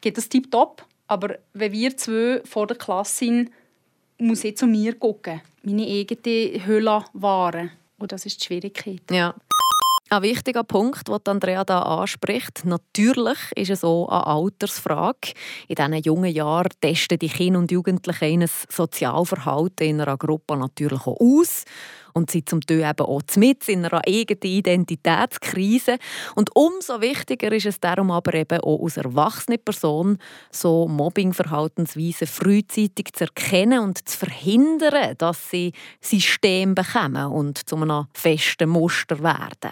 [0.01, 0.85] geht das tiptop.
[1.07, 3.51] Aber wenn wir zwei vor der Klasse sind,
[4.17, 5.41] muss ich zu mir gucken.
[5.63, 7.71] Meine eigene Hülle wahren.
[7.97, 9.01] Und das ist die Schwierigkeit.
[9.09, 9.35] Ja.
[10.13, 12.65] Ein wichtiger Punkt, den Andrea da anspricht.
[12.65, 15.31] Natürlich ist es auch eine Altersfrage.
[15.69, 21.07] In diesen jungen Jahren testen die Kinder und Jugendlichen ihr Sozialverhalten in einer Gruppe natürlich
[21.07, 21.63] auch aus
[22.11, 25.97] und sind zum Teil eben auch mit in einer eigenen Identitätskrise.
[26.35, 30.17] Und umso wichtiger ist es darum aber eben auch als erwachsene Person
[30.51, 35.71] so Mobbingverhaltensweisen frühzeitig zu erkennen und zu verhindern, dass sie
[36.01, 39.71] System bekommen und zu einem festen Muster werden.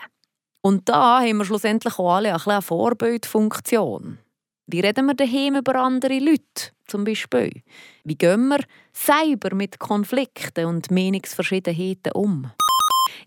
[0.62, 4.18] Und da haben wir schlussendlich auch alle eine Vorbildfunktion.
[4.68, 7.64] Wie reden wir daheim über andere Leute, zum Beispiel?
[8.04, 8.60] Wie gehen wir
[8.94, 12.52] selber mit Konflikten und Meinungsverschiedenheiten um?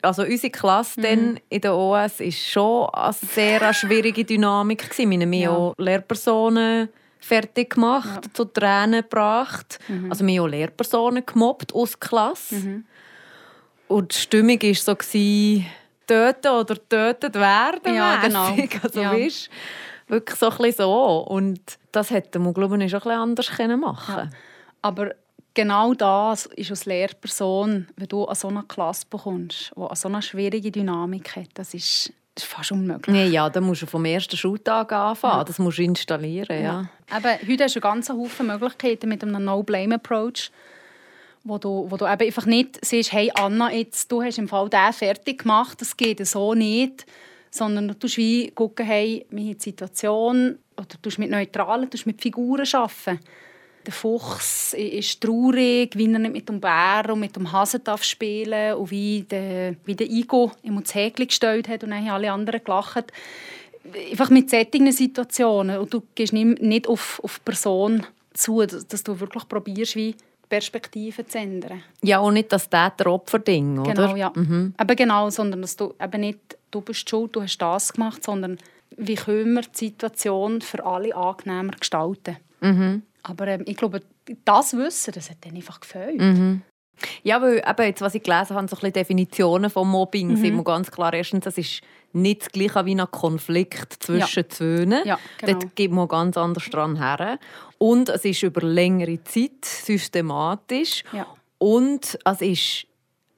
[0.03, 1.39] Also unsere Klasse mhm.
[1.49, 4.97] in der OS war schon eine sehr schwierige Dynamik.
[4.97, 5.51] Wir haben ja.
[5.51, 8.35] auch Lehrpersonen fertig gemacht, ja.
[8.35, 9.79] zu Tränen gebracht.
[9.89, 10.11] Mhm.
[10.11, 12.55] Also wir haben auch Lehrpersonen gemobbt aus der Klasse.
[12.55, 12.85] Mhm.
[13.89, 14.97] Und die Stimmung war so,
[16.13, 17.95] töten oder tötet werden.
[17.95, 18.55] Ja, genau.
[18.83, 19.13] Also, ja.
[19.13, 19.51] Weißt,
[20.09, 21.27] wirklich so ein so.
[21.29, 21.61] Und
[21.93, 24.31] das hätte man, glaube ich, schon ein anders machen ja.
[24.83, 25.15] Aber
[25.55, 30.23] genau das ist als Lehrperson, wenn du an so eine Klasse bekommst, die so eine
[30.23, 33.15] schwierige Dynamik hat, das ist, das ist fast unmöglich.
[33.15, 35.39] Ja, ja, da musst du vom ersten Schultag anfangen.
[35.39, 35.45] Ja.
[35.45, 36.63] Das musst du installieren.
[36.63, 36.89] Ja.
[37.11, 37.17] ja.
[37.19, 40.51] Eben, heute hast du ganz Haufen Möglichkeiten mit einem No-Blame-Approach
[41.45, 44.69] wo du, wo du eben einfach nicht siehst, hey Anna, jetzt, du hast im Fall
[44.69, 47.07] den fertig gemacht, das geht so nicht,
[47.51, 52.67] sondern du tust wie gucken, hey, die Situation, oder du mit Neutralen, du mit Figuren
[52.73, 53.21] arbeiten.
[53.85, 58.05] Der Fuchs ist traurig, wie er nicht mit dem Bär und mit dem Hasen darf
[58.05, 62.11] spielen und wie der, wie der Igo ihm ins Häkchen gestellt hat und dann haben
[62.11, 63.13] alle anderen gelacht.
[64.11, 69.49] Einfach mit solchen Situationen und du gehst nicht auf, auf Person zu, dass du wirklich
[69.49, 70.15] probierst, wie
[70.53, 71.83] Perspektive zu ändern.
[72.03, 73.95] Ja, und nicht das Täter-Opfer-Ding, oder?
[73.95, 74.31] Genau, ja.
[74.35, 74.75] Mhm.
[74.79, 78.59] Eben genau, sondern dass du eben nicht «du bist schuld, du hast das gemacht», sondern
[78.95, 82.37] «wie können wir die Situation für alle angenehmer gestalten».
[82.61, 83.01] Mhm.
[83.23, 84.03] Aber ähm, ich glaube,
[84.45, 86.21] das Wissen, das hat dann einfach gefällt.
[86.21, 86.61] Mhm.
[87.23, 90.37] Ja, weil eben jetzt, was ich gelesen habe, so ein Definitionen von Mobbing mhm.
[90.37, 91.13] sind mir ganz klar.
[91.13, 91.81] Erstens, das ist
[92.13, 94.49] nicht das gleiche wie ein Konflikt zwischen ja.
[94.49, 95.03] zwei.
[95.05, 95.53] Ja, genau.
[95.53, 97.39] Dort geht man ganz anders dran her.
[97.79, 101.03] Und es ist über längere Zeit systematisch.
[101.13, 101.27] Ja.
[101.59, 102.87] Und es ist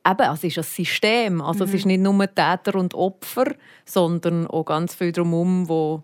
[0.06, 1.40] eben, es ist ein System.
[1.40, 1.70] Also mhm.
[1.70, 6.02] es ist nicht nur Täter und Opfer, sondern auch ganz viel drumherum, wo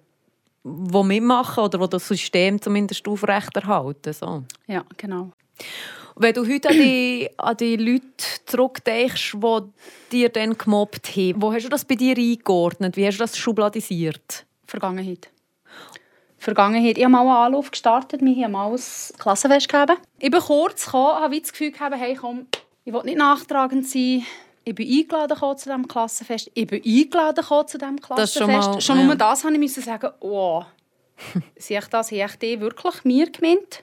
[0.62, 4.12] wo mitmachen oder wo das System zumindest aufrechterhalten.
[4.12, 4.44] So.
[4.66, 5.32] Ja, genau.
[6.16, 8.04] Wenn du heute an die, an die Leute
[8.46, 9.62] zurückdenkst, die
[10.12, 12.96] dir dann gemobbt haben, wo hast du das bei dir eingeordnet?
[12.96, 14.44] Wie hast du das schubladisiert?
[14.66, 15.30] Vergangenheit.
[16.38, 16.96] Vergangenheit.
[16.96, 18.22] Ich habe mal einen Anlauf gestartet.
[18.22, 18.80] Wir haben mal ein
[19.18, 19.98] Klassenfest gegeben.
[20.18, 22.46] Ich bin kurz gekommen, habe das Gefühl gehabt, hey, komm,
[22.84, 24.24] ich will nicht nachtragend sein.
[24.64, 26.50] Ich bin eingeladen zu diesem Klassenfest.
[26.54, 28.38] Ich bin eingeladen zu diesem Klassenfest.
[28.38, 29.04] schon, mal, schon ja.
[29.04, 30.62] nur das musste ich sagen, oh,
[31.56, 33.82] sehe ich das, habe ich wirklich mir gemeint?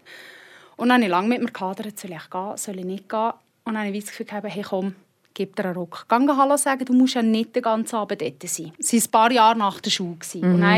[0.78, 3.32] Und dann habe ich lange mit mir gehadert, soll ich gehen, soll ich nicht gehen.
[3.66, 4.96] Und dann habe ich das Gefühl gehabt, hey komm,
[5.34, 6.06] gib dir einen Ruck.
[6.08, 8.72] Geh Hallo sagen, du musst ja nicht den ganzen Abend dort sein.
[8.78, 10.18] Es war ein paar Jahre nach der Schule.
[10.36, 10.54] Mhm.
[10.54, 10.78] Und dann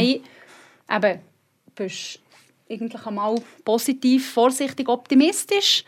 [1.04, 1.20] eben,
[1.76, 2.20] bist
[2.70, 5.84] eigentlich einmal positiv, vorsichtig, optimistisch.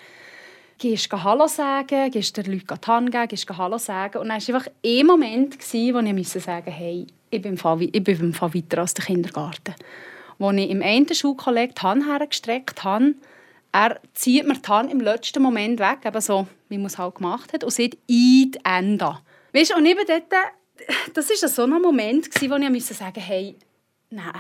[0.78, 4.18] Gehst Hallo sagen, gehst den Leuten die Hand geben, gehst Hallo sagen.
[4.18, 8.04] Und dann war einfach ein Moment, wo ich sagen musste, hey, ich bin, Fall, ich
[8.04, 9.76] bin im Fall weiter als der Kindergarten.
[10.38, 13.14] Wo ich im einen Schulkolleg die Hand hergestreckt habe,
[13.72, 17.16] er zieht mir die Hand im letzten Moment weg, eben so, wie man es halt
[17.16, 19.18] gemacht hat, und sieht «Eid Ende».
[19.54, 20.26] Weißt und eben dort,
[21.14, 23.56] das war so ein Moment, wo ich sagen musste, hey,
[24.10, 24.32] nein,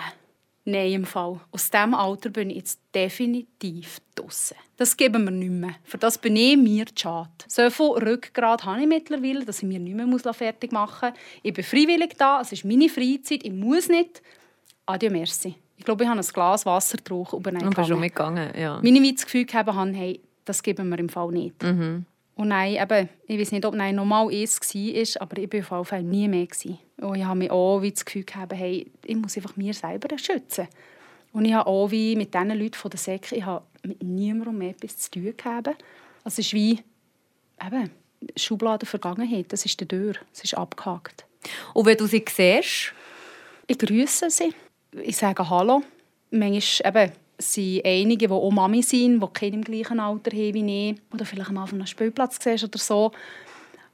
[0.65, 1.39] nein im Fall.
[1.51, 4.57] Aus diesem Alter bin ich jetzt definitiv draußen.
[4.77, 5.75] Das geben wir nicht mehr.
[5.83, 7.29] Für das bin ich mir zu schade.
[7.47, 11.19] So viel Rückgrat habe ich mittlerweile, dass ich mir nicht mehr fertig machen muss.
[11.43, 14.21] Ich bin freiwillig da, es ist meine Freizeit, ich muss nicht.
[14.85, 15.55] Adieu, merci.
[15.81, 18.79] Ich glaube, ich habe ein Glas Wasser getrunken und bin dann schon mitgegangen, ja.
[18.83, 21.63] Meine das Gefühl gehabt haben, hey, das geben wir im Fall nicht.
[21.63, 22.05] Mhm.
[22.35, 25.91] Und nein, eben, ich weiß nicht, ob nein normal es war, aber ich war auf
[25.91, 26.45] jeden Fall nie mehr.
[26.45, 26.77] Gewesen.
[26.97, 30.15] Und ich habe mich auch wie das Gefühl gehabt, hey, ich muss einfach mir selber
[30.19, 30.67] schützen.
[31.33, 34.59] Und ich habe auch wie mit diesen Leuten von der Säcke, ich habe mit niemandem
[34.59, 35.67] mehr etwas zu tun gehabt.
[35.67, 35.75] Also
[36.25, 36.79] es ist wie,
[37.59, 37.89] eben,
[38.35, 41.25] Schublade Vergangenheit, das ist die Tür, es ist abgehakt.
[41.73, 42.93] Und wenn du sie siehst?
[43.65, 44.53] Ich grüße sie
[44.91, 45.81] ich sage Hallo.
[46.31, 50.89] Manchmal eben, sind einige, die auch Mami sind, die Kinder im gleichen Alter haben wie
[50.89, 51.01] ich.
[51.13, 53.11] Oder vielleicht am Anfang einen Spielplatz siehst oder so.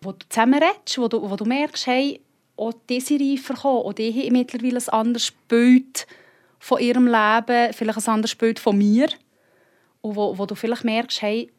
[0.02, 2.20] Wo du zusammen redest, wo du, wo du merkst, hey,
[2.56, 6.08] auch diese reifer gekommen, auch die haben mittlerweile ein anderes Bild
[6.60, 9.08] von ihrem Leben, vielleicht ein anderes Bild von mir.
[10.02, 11.52] Und wo, wo du vielleicht merkst, hey,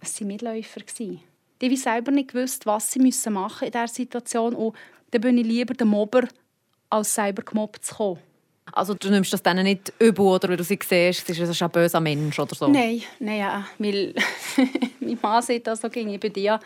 [0.00, 0.80] es waren Mitläufer.
[0.80, 1.20] Gewesen.
[1.60, 4.54] Die haben selber nicht gewusst, was sie machen müssen in dieser Situation.
[4.54, 4.76] Und
[5.10, 6.26] dann bin ich lieber der Mobber
[6.90, 8.18] als selber gemobbt zu kommen.
[8.72, 11.70] Also du nimmst das denen nicht übel oder wenn du sie siehst, ist es ein
[11.70, 12.66] böser Mensch oder so?
[12.66, 14.14] Nein, nein, ja, weil
[15.00, 16.58] mein Mann sieht das so bin dir,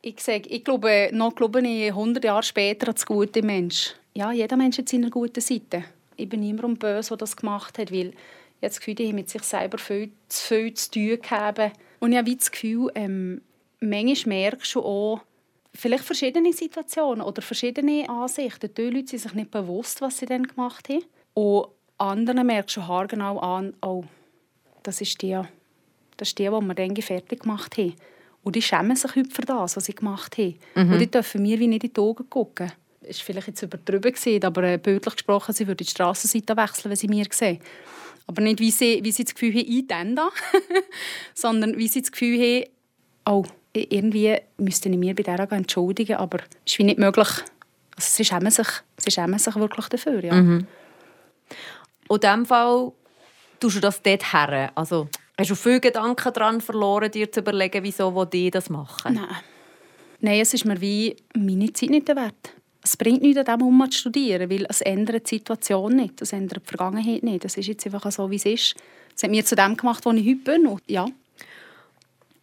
[0.00, 3.94] ich sage, ich glaube, noch glaube ich 100 Jahre später an das gute Mensch.
[4.14, 5.84] Ja, jeder Mensch hat seine gute Seite.
[6.16, 8.14] Ich bin niemandem böse, der das gemacht hat, weil ich
[8.60, 11.72] das Gefühl, ich mit sich selber viel zu viel zu tun haben.
[12.00, 13.42] Und ich habe das Gefühl, ähm,
[13.80, 15.20] manchmal merkst du auch,
[15.74, 18.72] vielleicht verschiedene Situationen oder verschiedene Ansichten.
[18.74, 21.04] Die Leute sind sich nicht bewusst, was sie dann gemacht haben.
[21.34, 24.04] Und andere merkst du haargenau an, oh,
[24.82, 25.40] das ist die,
[26.16, 27.94] das ist die, die wir dann fertig gemacht haben.
[28.42, 30.58] Und die schämen sich heute für das, was sie gemacht haben.
[30.74, 30.92] Mhm.
[30.92, 32.72] Und die dürfen mir wie nicht in die Augen gucken.
[33.00, 36.90] Das war vielleicht jetzt übertrieben, gewesen, aber äh, bildlich gesprochen, sie würden die Strassenseite wechseln,
[36.90, 37.60] wenn sie mir sehen.
[38.26, 40.30] Aber nicht, wie sie, wie sie das Gefühl haben, ich da,
[41.34, 42.64] sondern wie sie das Gefühl haben,
[43.26, 47.28] oh, irgendwie müsste ich mir bei der entschuldigen, aber es ist wie nicht möglich.
[47.96, 50.34] Also sie, schämen sich, sie schämen sich wirklich dafür, ja.
[50.34, 50.66] Mhm.
[52.08, 52.92] Und in diesem Fall
[53.60, 54.72] tust du das dort her?
[54.74, 55.08] Also,
[55.38, 59.14] hast du viele Gedanken daran verloren, dir zu überlegen, wieso die das machen?
[59.14, 59.36] Nein.
[60.20, 62.54] Nein, es ist mir wie meine Zeit nicht wert.
[62.84, 66.64] Es bringt nichts, an dem zu studieren, weil es ändert die Situation nicht, es ändert
[66.64, 67.44] die Vergangenheit nicht.
[67.44, 68.74] Das ist jetzt einfach so, wie es ist.
[69.16, 70.66] Es hat mir zu dem gemacht, wo ich heute bin.
[70.66, 71.06] Und ja,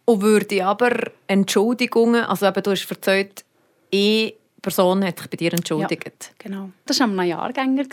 [0.04, 3.44] und würde aber Entschuldigungen, also eben, du hast erzählt,
[3.92, 4.32] eine
[4.62, 6.04] Person hat sich bei dir entschuldigt.
[6.04, 6.70] Ja, genau.
[6.86, 7.84] Das war ein Jahrgänger.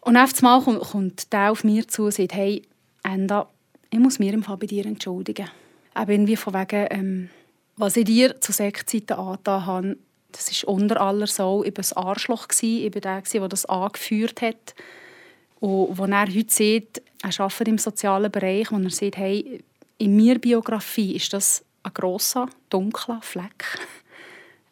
[0.00, 2.62] Und auf einmal kommt der auf mich zu und sagt, hey,
[3.02, 3.48] Enda,
[3.90, 5.48] ich muss mich im Fall bei dir entschuldigen.
[5.96, 7.30] Eben irgendwie von wegen, ähm,
[7.76, 9.96] was ich dir zu Sektzeiten angetan habe,
[10.32, 11.60] das war unter aller Sau.
[11.60, 12.48] War ein Arschloch.
[12.60, 14.74] Ich war der, der das angeführt hat.
[15.60, 19.62] Und wo er heute sieht, er arbeitet im sozialen Bereich, wo er sagt, hey,
[19.98, 23.64] in meiner Biografie ist das ein grosser, dunkler Fleck.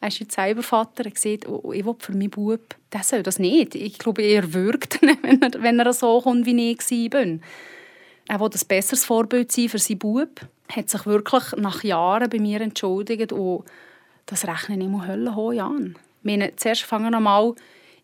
[0.00, 1.06] Er ist jetzt selber Vater.
[1.06, 2.60] Er sieht, oh, ich will für meinen Bub,
[2.92, 3.74] der soll das nicht.
[3.74, 6.78] Ich glaube, er wirkt, wenn er, wenn er so kommt, wie ich
[7.10, 7.38] war.
[8.28, 10.42] Er will ein besseres Vorbild sein für seinen Bub.
[10.68, 13.32] Er hat sich wirklich nach Jahren bei mir entschuldigt.
[13.32, 13.64] Und
[14.26, 15.96] das rechne ich immer höllenhoch an.
[16.18, 17.54] Ich meine, zuerst fangen wir mal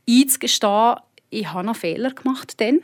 [0.09, 0.97] einzugestehen,
[1.29, 2.81] ich habe noch Fehler gemacht dann.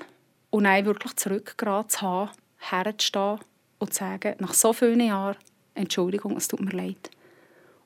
[0.51, 3.39] Und dann wirklich zurückgeraten zu haben, herzustehen
[3.79, 5.37] und zu sagen, nach so vielen Jahren,
[5.75, 7.11] Entschuldigung, es tut mir leid.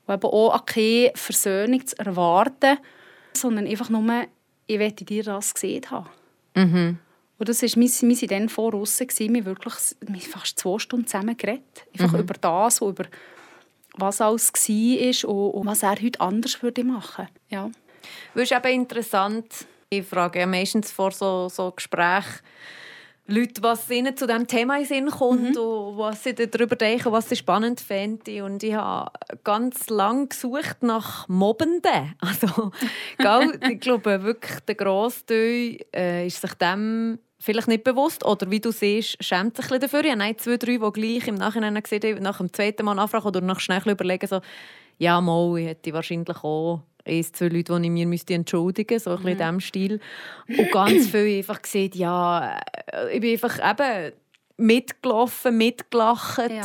[0.07, 2.79] Und eben auch keine Versöhnung zu erwarten,
[3.33, 4.27] sondern einfach nur,
[4.67, 6.09] ich möchte dir das gesehen haben.
[6.55, 6.99] Mhm.
[7.39, 11.07] Und das ist, wir, wir waren dann vor uns, wir haben wirklich fast zwei Stunden
[11.07, 11.87] zusammen geredet.
[11.93, 12.21] Einfach mhm.
[12.21, 13.05] über das, über
[13.97, 17.33] was alles war und, und was er heute anders würde machen würde.
[17.49, 17.71] Ja.
[18.35, 22.41] Das ist eben interessant, ich frage ja meistens vor so, so Gesprächen,
[23.31, 25.61] Leute, was ihnen zu diesem Thema in Sinn kommt mhm.
[25.61, 28.43] und was sie darüber denken, was sie spannend fänden.
[28.43, 29.11] Und ich habe
[29.45, 32.15] ganz lange gesucht nach Mobbenden.
[32.21, 32.71] Also,
[33.69, 38.71] ich glaube wirklich, der Grossteil äh, ist sich dem vielleicht nicht bewusst oder wie du
[38.71, 40.05] siehst, schämt sich ein dafür.
[40.05, 43.41] Ich habe zwei, drei, die gleich im Nachhinein gesehen nach dem zweiten Mal nachfragen oder
[43.41, 44.41] nach schnell überlegen, so,
[44.99, 49.11] ja, mal, ich hätte wahrscheinlich auch eins, zwei Leute, die ich mir müsste entschuldigen müsste,
[49.11, 49.29] so ein mhm.
[49.29, 50.01] in diesem Stil.
[50.49, 52.59] Und ganz viel einfach gesehen, ja,
[52.93, 54.13] äh, ich bin einfach eben
[54.61, 56.63] mitgelaufen, mitgelacht, ja.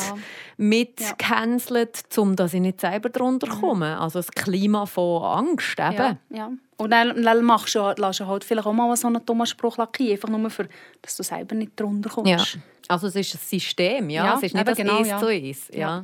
[0.57, 2.21] mitgecancelt, ja.
[2.21, 3.61] um dass ich nicht selber darunter mhm.
[3.61, 3.99] komme.
[3.99, 5.95] Also das Klima von Angst eben.
[5.95, 6.51] Ja, ja.
[6.77, 9.77] Und dann, dann machst du, lässt du halt vielleicht auch mal so einen dummen Spruch
[9.77, 10.67] lackieren, einfach nur, für,
[11.01, 12.55] dass du selber nicht darunter kommst.
[12.55, 12.61] Ja.
[12.89, 14.25] Also es ist ein System, ja?
[14.25, 15.71] ja es ist nicht das genau, eins zu eins.
[15.73, 16.03] Ja.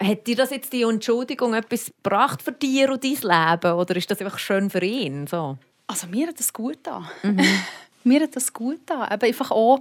[0.00, 4.10] Hat dir das jetzt die Entschuldigung etwas gebracht für dir und dein Leben oder ist
[4.10, 5.26] das einfach schön für ihn?
[5.26, 5.58] So?
[5.88, 7.08] Also mir hat das gut an.
[7.22, 7.44] Mhm.
[8.04, 9.02] mir hat das gut an.
[9.02, 9.80] Aber einfach auch,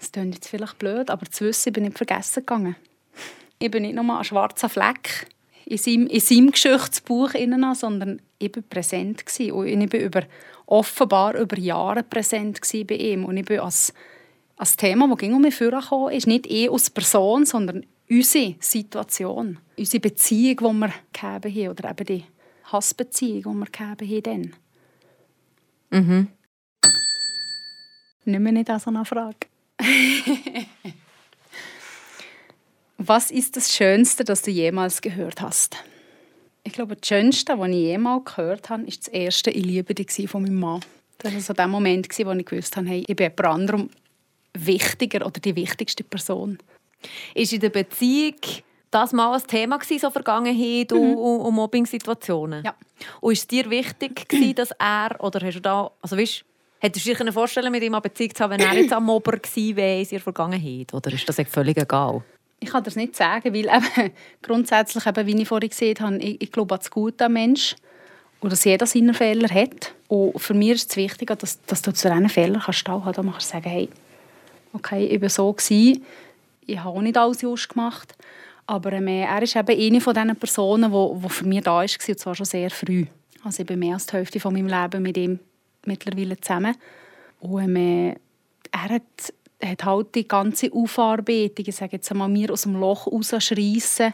[0.00, 2.76] es klingt jetzt vielleicht blöd, aber zu wissen, ich bin nicht vergessen gegangen.
[3.58, 5.26] Ich bin nicht nur ein schwarzer Fleck
[5.64, 7.32] in seinem, in seinem Geschichtsbuch,
[7.74, 9.26] sondern ich war präsent.
[9.26, 9.52] Gewesen.
[9.52, 10.22] Und ich war über,
[10.66, 13.24] offenbar über Jahre präsent bei ihm.
[13.24, 13.92] Und ich bin als,
[14.56, 19.58] als Thema, das ging um mich vorgekommen ist, nicht ich als Person, sondern unsere Situation,
[19.76, 22.24] unsere Beziehung, die wir gegeben haben, oder eben die
[22.64, 24.52] Hassbeziehung, die wir gegeben haben.
[25.90, 26.02] Dann.
[26.02, 26.28] Mhm.
[28.24, 29.46] Nimm mir nicht an so eine Frage.
[32.98, 35.76] Was ist das Schönste, das du jemals gehört hast?
[36.62, 40.30] Ich glaube, das Schönste, was ich jemals gehört habe, ist das erste «Ich liebe dich»
[40.30, 40.80] von meinem Mann.
[41.18, 43.90] Das war so der Moment, wo ich gewusst habe, hey, ich bin jemand anderem
[44.54, 46.58] wichtiger oder die wichtigste Person.
[47.34, 48.36] Ist in der Beziehung
[48.90, 51.14] das mal ein Thema gewesen, so Vergangenheit mhm.
[51.16, 52.64] und, und Mobbing-Situationen?
[52.64, 52.74] Ja.
[53.20, 56.44] Und ist es dir wichtig gewesen, dass er, oder hast du da, also weißt,
[56.80, 59.38] hättest du dir vorstellen mit ihm eine Beziehung zu haben, wenn er jetzt am Mobber
[59.38, 60.92] gewesen wäre in seiner Vergangenheit?
[60.92, 62.22] Oder ist das völlig egal?
[62.60, 64.12] Ich kann das nicht sagen, weil eben,
[64.42, 67.76] grundsätzlich, eben, wie ich vorhin gesehen habe, ich, ich glaube an das Gute am Menschen.
[68.42, 69.94] und dass jeder seine Fehler hat.
[70.08, 73.18] Und für mich ist es wichtig, dass, dass du zu diesen Fehlern kannst stehen kannst.
[73.18, 73.88] Da kannst du sagen, hey,
[74.72, 76.04] okay, ich war so, gewesen.
[76.66, 78.14] Ich habe auch nicht alles just gemacht.
[78.66, 81.82] Aber ähm, er ist eben eine von diesen Personen, die, die für mich da war,
[81.82, 83.06] und zwar schon sehr früh.
[83.42, 85.40] Also ich bin mehr als die Hälfte von meinem Leben mit ihm
[85.84, 86.76] mittlerweile zusammen.
[87.40, 88.16] Und ähm,
[88.70, 93.08] er hat, hat halt die ganze Aufarbeitung, ich sage jetzt einmal, mir aus dem Loch
[93.08, 94.12] rausschreissen,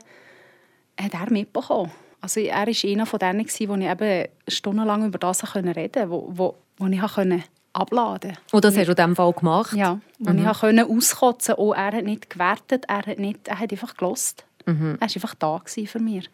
[0.99, 1.93] hat er mitbekommen.
[2.21, 6.31] Also er war einer von denen, wo ich eben stundenlang über das reden konnte, wo,
[6.31, 7.45] wo, wo ich konnte
[7.79, 8.37] abladen.
[8.53, 9.73] Und das hast du in diesem Fall gemacht?
[9.75, 10.47] Ja, wo mhm.
[10.47, 11.79] ich konnte auskotzen konnte.
[11.79, 14.45] er hat nicht gewertet, er hat, nicht, er hat einfach gelost.
[14.67, 14.99] Mhm.
[15.01, 16.31] Er war einfach da für mich.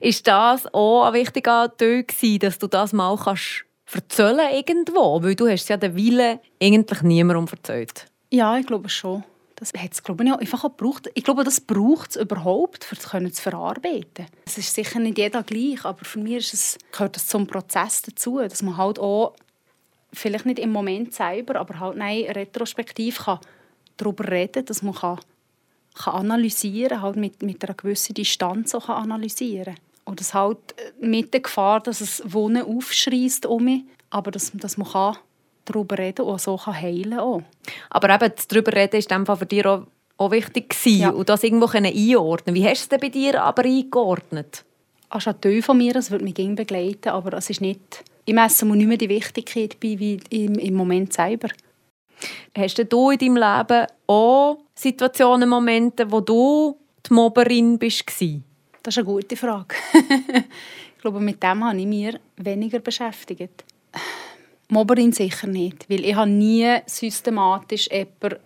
[0.00, 2.04] Ist das auch ein wichtiger Teil
[2.38, 5.22] dass du das mal kannst erzählen irgendwo?
[5.22, 8.06] Weil du hast ja den Willen eigentlich niemandem erzählt.
[8.30, 9.24] Ja, ich glaube schon.
[9.56, 11.08] Das hat es, glaube ich, einfach auch gebraucht.
[11.14, 14.26] Ich glaube, das braucht es überhaupt, um es zu verarbeiten.
[14.44, 18.02] Es ist sicher nicht jeder gleich, aber für mich ist es, gehört das zum Prozess
[18.02, 19.34] dazu, dass man halt auch,
[20.12, 23.40] vielleicht nicht im Moment selber, aber halt nein, retrospektiv kann
[23.96, 25.20] darüber reden dass man kann,
[25.94, 30.58] kann analysieren halt mit, mit einer gewissen Distanz auch kann analysieren Und das halt
[31.00, 35.16] mit der Gefahr, dass es Wohnen aufschreist um mich, aber dass, dass man kann
[35.64, 37.44] darüber reden und so kann heilen kann.
[37.90, 41.10] Aber eben, darüber reden ist in für dich auch, auch wichtig gewesen, ja.
[41.10, 44.64] und das irgendwo einordnen Wie hast du es denn bei dir aber eingeordnet?
[45.10, 48.34] Das ist ein Teil von mir, das wird mich begleiten, aber es ist nicht, ich
[48.34, 51.48] messe mir nicht mehr die Wichtigkeit bei wie im, im Moment selber.
[52.56, 58.04] Hast du in deinem Leben auch Situationen, Momente, wo du die Mobberin bist?
[58.82, 59.74] Das ist eine gute Frage.
[60.96, 63.64] ich glaube, mit dem habe ich mich weniger beschäftigt.
[64.68, 68.40] Mobberin sicher nicht, weil ich habe nie systematisch jemanden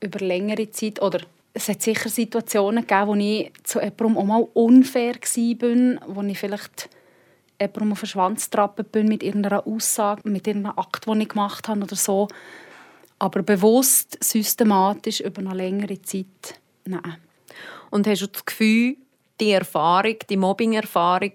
[0.00, 1.20] über längere Zeit oder
[1.54, 6.38] es hat sicher Situationen gegeben, wo ich zu jemandem auch mal unfair war, wo ich
[6.38, 6.90] vielleicht
[7.62, 11.68] jemandem auf den Schwanz getrappelt bin mit irgendeiner Aussage, mit irgendeinem Akt, den ich gemacht
[11.68, 12.28] habe oder so.
[13.18, 17.18] Aber bewusst, systematisch, über eine längere Zeit, nein.
[17.90, 18.96] Und hast du das Gefühl,
[19.40, 21.32] die Erfahrung, die Mobbing-Erfahrung,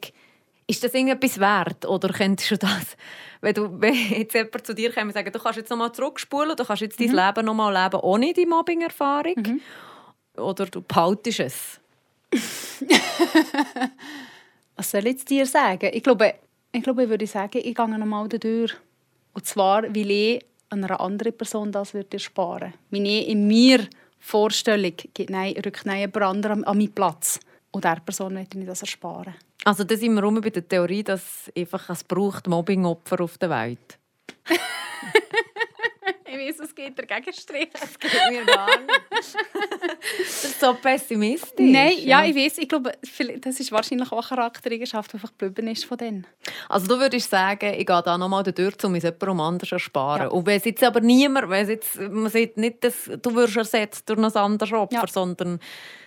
[0.68, 1.86] ist das irgendetwas wert?
[1.86, 2.98] Oder könntest du das,
[3.42, 6.56] wenn, du, wenn jetzt jemand zu dir kommt und sagt, du kannst jetzt nochmal zurückspulen,
[6.56, 7.16] du kannst jetzt mhm.
[7.16, 9.36] dein Leben nochmal leben ohne die Mobbing-Erfahrung?
[9.38, 9.62] Mhm.
[10.38, 11.80] Oder du behaltest es?
[14.78, 15.90] Was soll ich jetzt dir sagen?
[15.92, 16.36] Ich glaube,
[16.72, 18.74] ich, glaube, ich würde sagen, ich gehe nochmal durch.
[19.34, 22.74] Und zwar, weil ich einer anderen Person das würde ersparen würde.
[22.92, 23.88] Wenn in mir
[24.20, 27.40] Vorstellung gibt, nein, rückt nein jemand anderem an meinen Platz.
[27.72, 29.34] Und dieser Person möchte ich das ersparen.
[29.64, 33.50] Also da sind wir rum bei der Theorie, dass einfach es braucht Mobbingopfer auf der
[33.50, 33.98] Welt.
[36.26, 37.70] ich weiß, es geht der Gegenstrich.
[37.74, 38.68] Das geht mir gar
[40.60, 41.54] so pessimistisch.
[41.72, 42.58] Nein, ja, ich weiß.
[42.60, 42.92] Ich glaube,
[43.42, 46.28] das ist wahrscheinlich auch eine Charaktereigenschaft, die einfach geblieben ist von denen.
[46.70, 50.24] Also du würdest sagen, ich gehe da nochmal durch, um es jemandem anders zu ersparen.
[50.24, 50.28] Ja.
[50.30, 54.10] Und wenn es jetzt aber niemand, wenn jetzt, man sieht nicht, dass du wirst ersetzt
[54.10, 55.08] durch ein anderes Opfer, ja.
[55.08, 55.60] sondern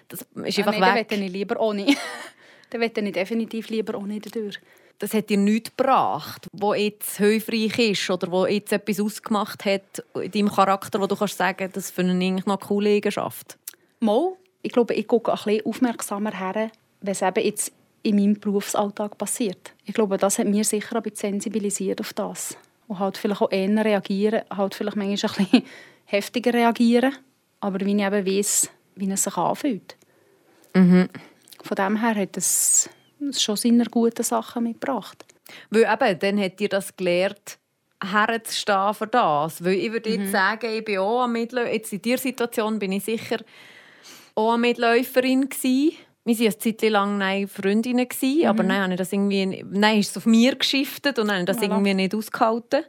[0.08, 1.08] das ist einfach ja, nee, weg.
[1.08, 1.86] Dann ich lieber ohne.
[2.70, 4.58] dann möchte ich definitiv lieber ohne durch.
[4.98, 10.04] Das hat dir nichts gebracht, wo jetzt hilfreich ist oder wo jetzt etwas ausgemacht hat
[10.14, 13.56] in deinem Charakter, wo du kannst sagen, das finde ich eigentlich noch eine coole Eigenschaft.
[14.00, 14.32] Mal,
[14.62, 19.74] ich glaube, ich gucke ein bisschen aufmerksamer her, es eben jetzt in meinem Berufsalltag passiert.
[19.84, 22.56] Ich glaube, das hat mir sicher ein bisschen sensibilisiert auf das.
[22.88, 25.64] Und halt vielleicht auch eher reagieren, halt vielleicht manchmal ein bisschen
[26.06, 27.14] heftiger reagieren,
[27.60, 29.96] aber wie ich eben weiss, wie es sich anfühlt.
[30.74, 31.08] Mhm.
[31.62, 32.88] Von dem her hat es
[33.32, 35.24] schon seine guten Sachen mitgebracht.
[35.70, 37.58] Weil eben, dann hat dir das gelehrt,
[38.02, 39.62] herzustehen für das.
[39.62, 40.32] Weil ich würde jetzt mhm.
[40.32, 41.74] sagen, ich bin auch eine Mitläuferin.
[41.74, 43.38] Jetzt in dieser Situation bin ich sicher
[44.40, 45.96] auch eine Mitläuferin gewesen.
[46.24, 48.44] Wir waren eine Zeit lang Freundinnen, mhm.
[48.46, 51.70] aber dann habe das irgendwie, nein, ist es auf mir geschiftet und habe das voilà.
[51.70, 52.84] irgendwie nicht ausgehalten.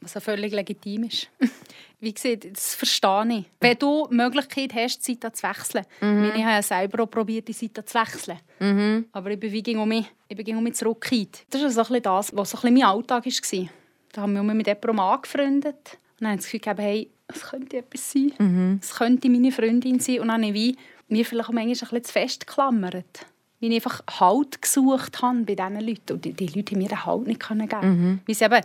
[0.00, 1.28] Was ja völlig legitim ist.
[2.00, 3.44] Wie gesagt, das verstehe ich.
[3.58, 5.86] Wenn du die Möglichkeit hast, die Seite zu wechseln.
[6.00, 6.32] Mhm.
[6.36, 8.38] Ich habe ja selber auch probiert, die Seite zu wechseln.
[8.60, 9.06] Mhm.
[9.12, 11.46] Aber ich bin wie um mich, ich bin um mich zurückgekehrt.
[11.48, 13.68] Das ist so ein das, was so ein mein Alltag war.
[14.12, 15.98] Da haben wir mich mit jemandem angefreundet.
[16.18, 18.32] Und dann habe ich das Gefühl, hey, es könnte etwas sein.
[18.38, 18.80] Mhm.
[18.82, 20.20] Es könnte meine Freundin sein.
[20.20, 20.76] Und dann habe ich
[21.08, 23.26] mir vielleicht auch manchmal ein bisschen zu fest geklammert.
[23.58, 26.12] Wie ich einfach Halt gesucht habe bei diesen Leuten.
[26.12, 27.80] Und die, die Leute haben mir den Halt nicht geben.
[27.82, 28.20] Mhm.
[28.26, 28.60] Weil sie eben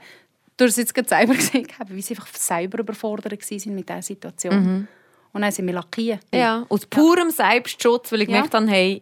[0.62, 4.02] du hast es jetzt gerade selber gesehen, wie sie einfach selber überfordert waren mit dieser
[4.02, 4.56] Situation.
[4.56, 4.88] Mhm.
[5.34, 6.22] Und dann sind wir lackiert.
[6.34, 7.52] Ja, aus purem ja.
[7.52, 8.36] Selbstschutz, weil ich ja.
[8.36, 9.02] gemerkt habe, hey,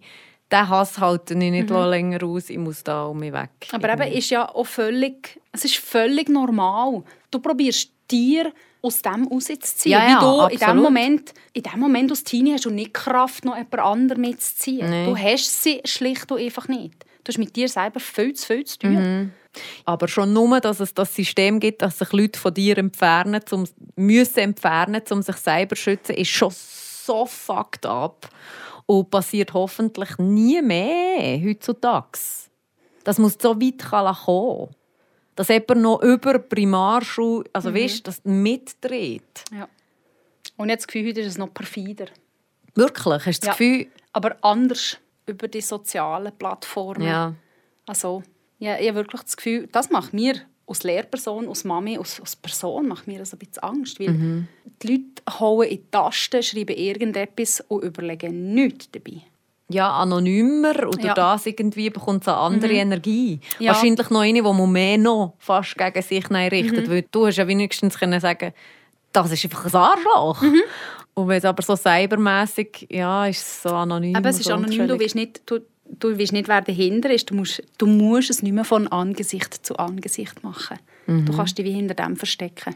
[0.52, 1.90] der Hass halte ich nicht mhm.
[1.90, 3.50] länger aus, ich muss da um mich weg.
[3.72, 7.04] Aber eben ist ja auch völlig, es ist völlig normal.
[7.30, 8.52] Du probierst dir
[8.82, 9.92] aus dem rauszuziehen.
[9.92, 13.46] Ja, ja, du in dem, Moment, in dem Moment als Teenie hast du nicht Kraft,
[13.46, 14.90] noch jemand anderen mitzuziehen.
[14.90, 15.06] Nee.
[15.06, 17.06] Du hast sie schlicht und einfach nicht.
[17.24, 18.94] Du hast mit dir selber viel zu viel zu tun.
[18.94, 19.32] Mhm.
[19.86, 23.66] Aber schon nur, dass es das System gibt, dass sich Leute von dir entfernen, zum,
[23.96, 28.30] müssen entfernen, um sich selber zu schützen, ist schon so fucked up.
[28.86, 32.18] Und passiert hoffentlich nie mehr heutzutage.
[33.04, 33.86] Das muss so weit
[34.26, 34.76] kommen.
[35.40, 37.76] Dass jemand noch über Primarschule, also mhm.
[37.76, 39.46] weißt, das mitdreht.
[39.54, 39.70] Ja.
[40.58, 42.08] Und jetzt das Gefühl, heute ist es noch perfider.
[42.76, 43.26] Wirklich?
[43.26, 43.88] Hast du das Gefühl?
[44.12, 47.08] Aber anders über die sozialen Plattformen.
[47.08, 47.36] Ja.
[47.86, 48.22] Also,
[48.58, 52.36] ja, ich habe wirklich das Gefühl, das macht mir als Lehrperson, als Mami, als, als
[52.36, 53.98] Person macht mir das ein bisschen Angst.
[54.02, 54.48] Weil mhm.
[54.84, 59.22] die Leute hauen in die Tasten, schreiben irgendetwas und überlegen nichts dabei.
[59.72, 61.14] Ja, anonymer oder ja.
[61.14, 62.80] das irgendwie bekommt es eine andere mhm.
[62.80, 63.40] Energie.
[63.60, 63.74] Ja.
[63.74, 66.88] Wahrscheinlich noch eine, die man mehr noch fast gegen sich richtet.
[66.88, 66.92] Mhm.
[66.92, 68.54] Weil du hast ja wenigstens können sagen
[69.12, 70.42] das ist einfach ein Arschloch.
[70.42, 70.62] Mhm.
[71.16, 74.16] Und wenn es aber so cybermäßig ja, ist es so anonym.
[74.16, 77.30] Aber es ist anonym, du willst nicht, du, du weißt nicht, wer dahinter ist.
[77.30, 80.78] Du musst, du musst es nicht mehr von Angesicht zu Angesicht machen.
[81.08, 81.26] Mhm.
[81.26, 82.76] Du kannst dich wie hinter dem verstecken.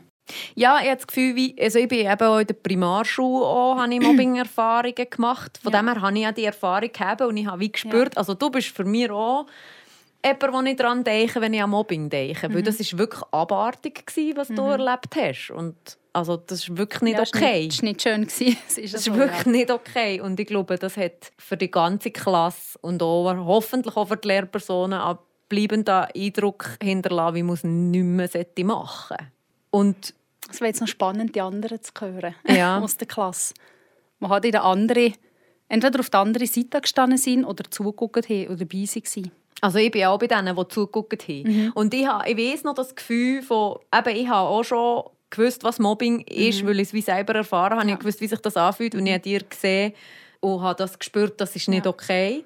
[0.56, 3.78] Ja, ich habe das Gefühl, wie, also ich bin eben auch in der Primarschule auch,
[3.78, 5.60] habe ich Mobbing-Erfahrungen gemacht.
[5.62, 5.80] Von ja.
[5.80, 8.18] dem her habe ich ja die Erfahrung gehabt und ich habe wie gespürt, ja.
[8.18, 9.46] also du bist für mich auch
[10.26, 12.50] jemand, wo ich daran denke, wenn ich an Mobbing denke.
[12.50, 12.56] Mhm.
[12.56, 14.04] Weil das war wirklich abartig,
[14.36, 14.56] was mhm.
[14.56, 15.52] du erlebt hast.
[15.52, 15.76] Und
[16.14, 17.68] also das ist wirklich nicht ja, okay.
[17.68, 18.24] Das war nicht schön.
[18.24, 19.52] Das ist, das ist so, wirklich ja.
[19.52, 20.22] nicht okay.
[20.22, 24.28] Und ich glaube, das hat für die ganze Klasse und auch, hoffentlich auch für die
[24.28, 25.18] Lehrpersonen einen
[25.50, 29.34] bleibenden Eindruck hinterlassen, wie man es nicht mehr machen sollte.
[29.74, 30.14] Und
[30.52, 32.80] es wäre jetzt noch spannend, die anderen zu hören ja.
[32.80, 33.56] aus der Klasse.
[34.20, 35.16] Man hat in der anderen,
[35.68, 39.32] entweder auf der anderen Seite gestanden sind oder zugeguckt haben oder dabei waren.
[39.62, 41.44] Also ich bin auch bei denen, die zugeguckt haben.
[41.44, 41.72] Mhm.
[41.74, 45.64] Und ich, habe, ich weiss noch das Gefühl von, eben, ich habe auch schon gewusst,
[45.64, 46.68] was Mobbing ist, mhm.
[46.68, 47.88] weil ich es wie selber erfahren habe.
[47.88, 47.96] Ja.
[47.96, 49.94] Ich gewusst, wie sich das anfühlt und ich habe dir gesehen
[50.40, 51.92] und habe das gespürt, das ist nicht ja.
[51.92, 52.46] okay.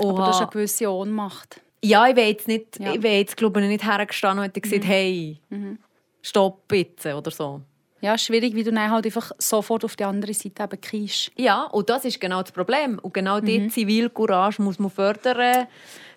[0.00, 1.60] Und Aber das ist eine gewisse Ohnmacht.
[1.82, 2.92] Ja, ich wäre jetzt, nicht, ja.
[2.92, 4.86] ich wäre jetzt glaube ich, nicht hergestanden und hätte gesagt, mhm.
[4.86, 5.78] hey, mhm.
[6.26, 7.60] Stopp bitte oder so.
[8.00, 11.30] Ja, schwierig, wie du dann halt einfach sofort auf die andere Seite eben kriegst.
[11.36, 12.98] Ja, und das ist genau das Problem.
[12.98, 13.46] Und genau mhm.
[13.46, 15.66] diese Zivilcourage muss man fördern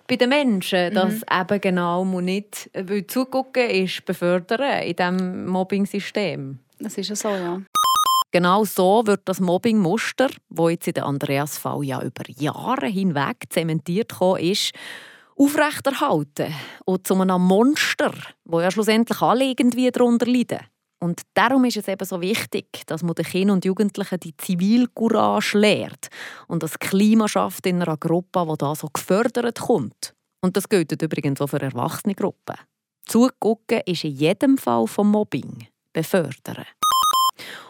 [0.06, 1.40] bei den Menschen, dass mhm.
[1.40, 6.58] eben genau man nicht weil zugucken ist befördern in diesem Mobbing-System.
[6.80, 7.62] Das ist ja so, ja.
[8.32, 14.12] Genau so wird das Mobbing-Muster, das jetzt in der Andreas-Fall ja über Jahre hinweg zementiert
[14.38, 14.72] ist,
[15.40, 18.12] aufrechterhalten und zu einem Monster,
[18.44, 20.60] wo ja schlussendlich alle irgendwie darunter leiden.
[21.02, 25.56] Und darum ist es eben so wichtig, dass man den Kindern und Jugendlichen die Zivilcourage
[25.56, 26.08] lehrt
[26.46, 30.14] und das Klima schafft in einer Gruppe, wo da so gefördert kommt.
[30.42, 32.56] Und das gilt übrigens auch für erwachsene Gruppen.
[33.06, 36.66] Zugucken ist in jedem Fall vom Mobbing befördern.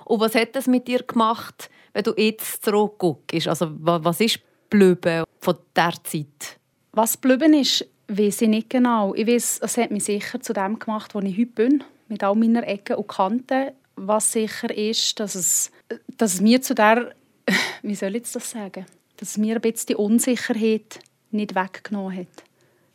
[0.07, 3.47] Und was hat das mit dir gemacht, wenn du jetzt zurückguckst?
[3.47, 6.60] Also was ist geblieben von dieser Zeit?
[6.93, 9.14] Was geblieben ist, weiß ich nicht genau.
[9.14, 12.34] Ich weiß, es hat mich sicher zu dem gemacht, wo ich heute bin mit all
[12.34, 13.70] meinen Ecken und Kanten.
[13.95, 15.70] Was sicher ist, dass es,
[16.16, 17.14] dass es mir zu der,
[17.82, 18.86] wie soll ich das sagen,
[19.18, 20.99] dass es mir ein bisschen die Unsicherheit
[21.30, 22.45] nicht weggenommen hat.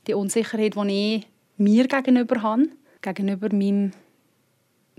[0.08, 1.28] Die Unsicherheit, die ich
[1.58, 2.68] mir gegenüber habe,
[3.02, 3.92] gegenüber meinem,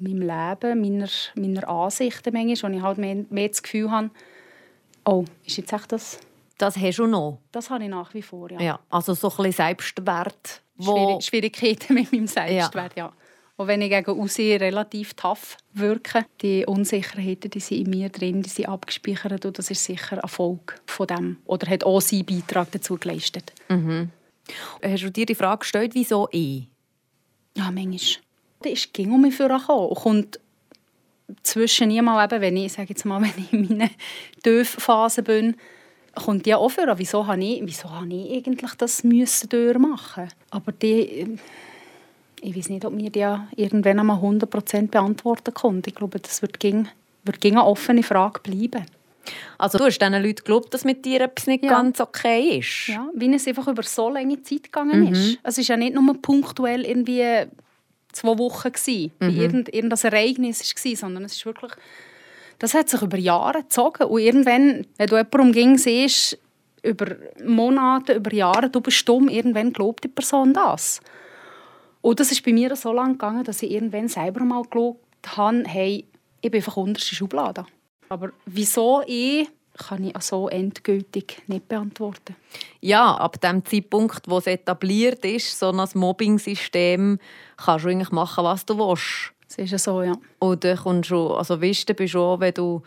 [0.00, 4.10] meinem Leben, meiner, meiner Ansichten manchmal, wo ich halt mehr, mehr das Gefühl habe,
[5.04, 6.18] oh, ist jetzt echt das...
[6.58, 7.40] Das hast du noch?
[7.52, 8.60] Das habe ich nach wie vor, ja.
[8.60, 10.62] ja also so ein bisschen Selbstwert.
[10.76, 11.20] Wo...
[11.20, 13.06] Schwierigkeiten mit meinem Selbstwert, ja.
[13.06, 13.12] ja.
[13.56, 18.42] Und wenn ich gegen aussehen relativ tough wirke, die Unsicherheiten die sind in mir drin,
[18.42, 22.70] die sind abgespeichert und das ist sicher Erfolg von dem oder hat auch seinen Beitrag
[22.72, 23.54] dazu geleistet.
[23.70, 24.10] Mhm.
[24.82, 26.68] Hast du dir die Frage gestellt, wieso ich?
[27.56, 28.22] Ja, manchmal.
[28.60, 30.40] Das ist ging um mich vorgekommen und kommt
[31.42, 33.90] zwischen eben, wenn ich, sage jetzt mal, wenn ich in meiner
[34.42, 35.56] Dörfphase bin,
[36.24, 40.28] kommt ja auch vor, wieso habe ich, wieso habe ich eigentlich das müssen durchmachen?
[40.50, 41.38] Aber die
[42.40, 45.90] ich weiß nicht, ob mir die irgendwann einmal 100% beantworten konnte.
[45.90, 46.88] Ich glaube, das wird, ging,
[47.24, 48.86] wird ging eine offene Frage bleiben.
[49.58, 51.70] Also du hast diesen Leuten geglaubt, dass mit dir etwas nicht ja.
[51.70, 52.88] ganz okay ist?
[52.88, 55.12] Ja, weil es einfach über so lange Zeit gegangen mhm.
[55.12, 55.38] ist.
[55.42, 57.46] Es war ja nicht nur punktuell irgendwie
[58.12, 59.30] zwei Wochen, gewesen, mhm.
[59.30, 61.72] irgend, irgendein Ereignis war, sondern es ist wirklich...
[62.58, 64.04] Das hat sich über Jahre gezogen.
[64.04, 66.38] Und irgendwann, wenn du jemanden umging siehst,
[66.82, 71.00] über Monate, über Jahre, du bist stumm, irgendwann glaubt die Person das.
[72.00, 75.64] Und das ist bei mir so lange gegangen, dass ich irgendwann selber mal geschaut habe,
[75.66, 76.06] hey,
[76.40, 77.66] ich bin einfach unterste Schublade.
[78.08, 82.34] Aber wieso ich, kann ich so endgültig nicht beantworten.
[82.80, 87.18] Ja, ab dem Zeitpunkt, wo es etabliert ist, so ein Mobbing-System,
[87.56, 89.32] kannst du eigentlich machen, was du willst.
[89.48, 90.12] Das ist ja so, ja.
[90.40, 92.82] Oder kommst du, also weißt du, bist auch, wenn du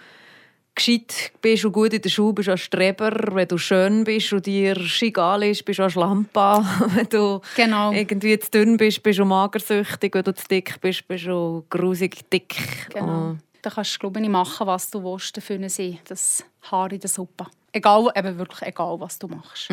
[0.76, 3.12] gescheit bist und gut in der Schule, bist du ein Streber.
[3.34, 6.64] Wenn du schön bist und dir egal ist, bist du ein Schlampa.
[6.96, 7.92] Wenn du Genau.
[7.92, 10.14] irgendwie zu dünn bist, bist du magersüchtig.
[10.14, 12.56] Wenn du zu dick bist, bist du grusig dick.
[12.94, 13.32] Genau.
[13.32, 13.36] Oh.
[13.62, 16.00] Da kannst du glaube ich, machen, was du willst, dafür sein.
[16.08, 17.46] Das Haar in der Suppe.
[17.74, 19.70] Egal, eben wirklich egal, was du machst.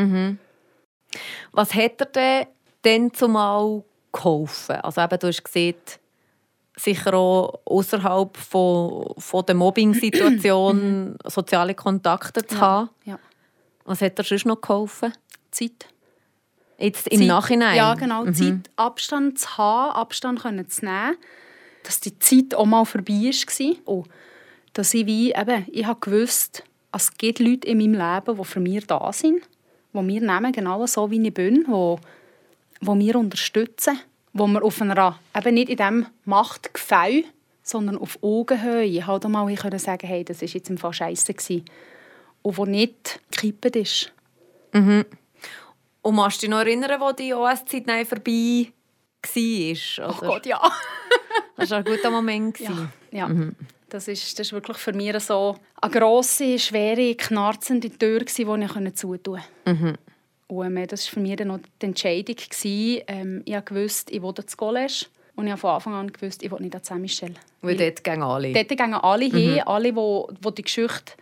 [1.53, 2.47] Was hat er denn
[2.83, 4.77] dann zumal geholfen?
[4.77, 5.77] Also eben, du hast gesehen,
[6.79, 12.91] sicher auch außerhalb von, von der Mobbing-Situation soziale Kontakte zu haben.
[13.05, 13.19] Ja.
[13.85, 15.13] Was hat er sonst noch geholfen?
[15.51, 15.87] Zeit.
[16.79, 17.77] Jetzt im Zeit- Nachhinein?
[17.77, 18.31] Ja, genau.
[18.33, 21.17] Zeit, Abstand zu haben, Abstand können zu nehmen.
[21.83, 23.77] Dass die Zeit auch mal vorbei war.
[23.87, 24.05] Oh,
[24.75, 26.63] dass ich wie, eben, ich habe gewusst,
[26.93, 29.41] es gibt Leute in meinem Leben, die für mich da sind,
[29.95, 31.97] die mir nehmen, genau so wie ich bin, die,
[32.83, 33.99] die mir unterstützen,
[34.39, 37.25] wo wir auf einer, eben nicht in diesem Machtgefälle,
[37.63, 41.65] sondern auf Augenhöhe halt mal können sagen hey, das war jetzt im Fall scheisse gewesen.
[42.43, 44.13] Und wo nicht gekippt ist.
[46.03, 48.73] Und kannst du dich noch erinnern, wo die OS-Zeit vorbei
[49.23, 50.09] war?
[50.09, 50.61] Oh Gott, ja.
[51.57, 52.61] Das war ein guter Moment.
[52.61, 53.31] Ja, ja.
[53.89, 58.95] Das, ist, das ist wirklich für mich so eine grosse, schwere, knarzende Tür, die ich
[58.95, 59.99] zutun konnte.
[60.49, 62.37] Und ähm, das war für mich dann noch die Entscheidung.
[62.37, 63.03] gewesen.
[63.09, 65.07] Ähm, ich wusste, ich will ins College.
[65.35, 67.35] Und ich habe von Anfang an gewusst, ich will nicht an Saint-Michel.
[67.61, 68.53] Weil dort gehen alle.
[68.53, 71.13] Dort gehen alle hin, alle, die, die die Geschichte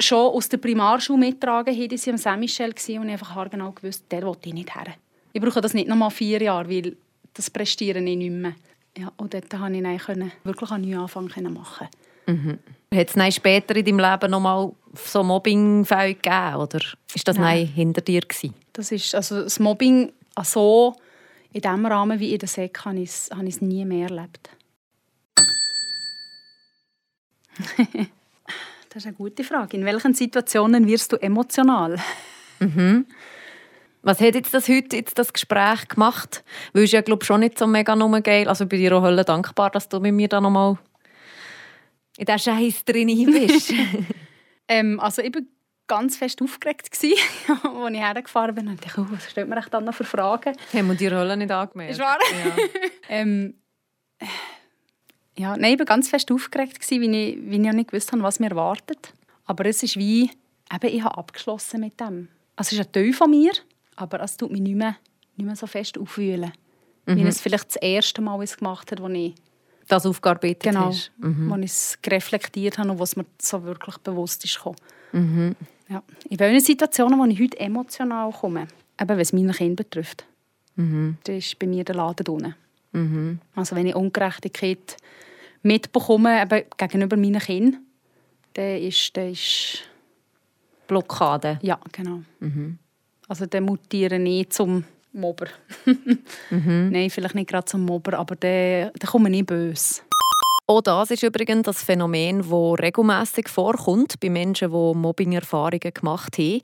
[0.00, 3.72] schon aus der Primarschule mittragen, haben, die waren am Saint-Michel gewesen und ich einfach haargenau
[3.72, 4.94] gewusst, der will ich nicht her.
[5.32, 6.96] Ich brauche das nicht noch mal vier Jahre, weil
[7.34, 8.54] das prestiere ich nicht mehr.
[8.96, 11.88] Ja, und dort konnte ich dann wirklich einen neuen Anfang machen.
[12.94, 16.56] Hat es später in deinem Leben noch mal so Mobbingfälle gegeben?
[16.56, 16.80] Oder
[17.14, 17.64] ist das Nein.
[17.64, 17.66] Nein.
[17.66, 18.20] hinter dir?
[18.20, 18.54] Gewesen?
[18.72, 20.12] Das ist, also das Mobbing
[20.44, 20.94] so
[21.52, 24.08] in dem Rahmen wie in der Sek habe ich es habe ich es nie mehr
[24.08, 24.50] erlebt.
[28.88, 29.76] das ist eine gute Frage.
[29.76, 31.98] In welchen Situationen wirst du emotional?
[34.02, 36.44] Was hat jetzt das heute jetzt das Gespräch gemacht?
[36.72, 38.48] Weil es ja glaube schon nicht so mega geil.
[38.48, 40.78] Also ich bin dir auch hölle dankbar, dass du mit mir da noch mal
[42.16, 43.72] in diesen Scheiß drin bist.
[44.68, 45.42] Ähm, also ich war
[45.86, 48.68] ganz fest aufgeregt, als ich hergefahren bin.
[48.68, 50.54] Und dachte, oh, was stellt echt dann noch für Fragen?
[50.72, 51.96] Haben wir dir Hölle nicht angemeldet?
[51.96, 52.18] Ist wahr?
[52.44, 52.56] Ja.
[53.10, 53.54] Ähm,
[55.38, 58.38] ja, nein, ich war ganz fest aufgeregt, weil ich, weil ich nicht gewusst habe, was
[58.38, 59.14] mir erwartet.
[59.46, 60.30] Aber es ist wie,
[60.70, 62.28] eben, ich habe abgeschlossen mit dem.
[62.54, 63.52] Also es ist ein Teil von mir,
[63.96, 64.96] aber es tut mich nicht mehr,
[65.36, 66.52] nicht mehr so fest aufwühlen.
[67.06, 69.34] Wie ich es vielleicht das erste Mal gemacht habe, als ich,
[69.88, 71.10] Das aufgearbeitet genau, hast.
[71.16, 74.56] wo ich es reflektiert habe und was mir so wirklich bewusst ist.
[74.56, 75.56] gekommen.
[75.88, 76.02] Ja.
[76.28, 78.68] In welchen Situationen, wo ich heute emotional komme,
[79.00, 80.26] eben wenn es meine Kinder betrifft,
[80.76, 83.40] das ist bei mir der Laden unten.
[83.54, 84.96] Also wenn ich Ungerechtigkeit
[85.62, 87.80] mitbekomme eben gegenüber meinen Kindern,
[88.54, 89.82] dann ist, dann ist
[90.86, 91.58] Blockade.
[91.62, 92.22] ja, genau.
[93.28, 95.46] Also dann mutiere ich nicht zum Mobber.
[96.50, 100.02] Nein, vielleicht nicht gerade zum Mobber, aber dann, dann komme ich böse.
[100.70, 106.60] Auch das ist übrigens das Phänomen, das regelmäßig vorkommt bei Menschen, die Mobbing-Erfahrungen gemacht haben.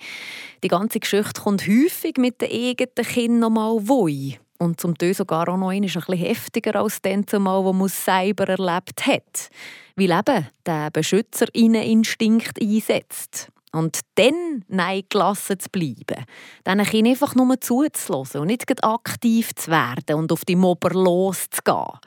[0.62, 4.38] Die ganze Geschichte kommt häufig mit den eigenen Kindern noch mal woi.
[4.58, 8.04] Und zum Teil sogar auch noch ein bisschen heftiger als dann zumal, wo man es
[8.04, 9.48] selber erlebt hat.
[9.96, 13.48] Weil eben der Beschützerinneninstinkt einsetzt.
[13.74, 16.24] Und dann nein gelassen zu bleiben.
[16.66, 21.98] Diesen Kindern einfach nur zuzulassen und nicht aktiv zu werden und auf die Mobber loszugehen.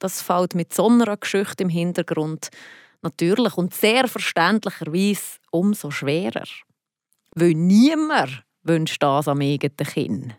[0.00, 2.48] Das fällt mit so einer Geschichte im Hintergrund
[3.02, 6.44] natürlich und sehr verständlicherweise umso schwerer.
[7.34, 10.34] Weil niemand wünscht das am eigenen Kind.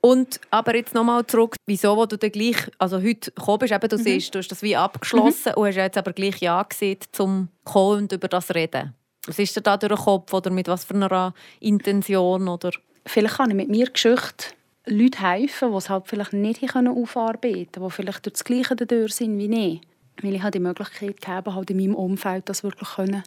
[0.00, 3.88] Und aber jetzt nochmal zurück, wieso wo du dann gleich, also heute gekommen bist, eben,
[3.88, 7.48] du siehst, du hast das wie abgeschlossen und hast jetzt aber gleich Ja gesagt, zum
[7.62, 8.96] kommen und über das reden.
[9.26, 12.48] Was ist dir da durch den Kopf oder mit was für einer Intention?
[12.48, 12.72] Oder?
[13.06, 14.54] Vielleicht kann ich mit mir Geschichte
[14.86, 19.14] Leuten helfen, die es halt vielleicht nicht aufarbeiten können, die vielleicht durch das Gleiche durch
[19.14, 19.80] sind wie ich.
[20.22, 23.22] Weil ich habe die Möglichkeit gegeben, halt in meinem Umfeld das wirklich können,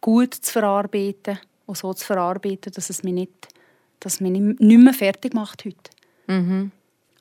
[0.00, 3.48] gut zu verarbeiten und so zu verarbeiten, dass es mich nicht,
[3.98, 5.90] dass es mich nicht mehr fertig macht heute.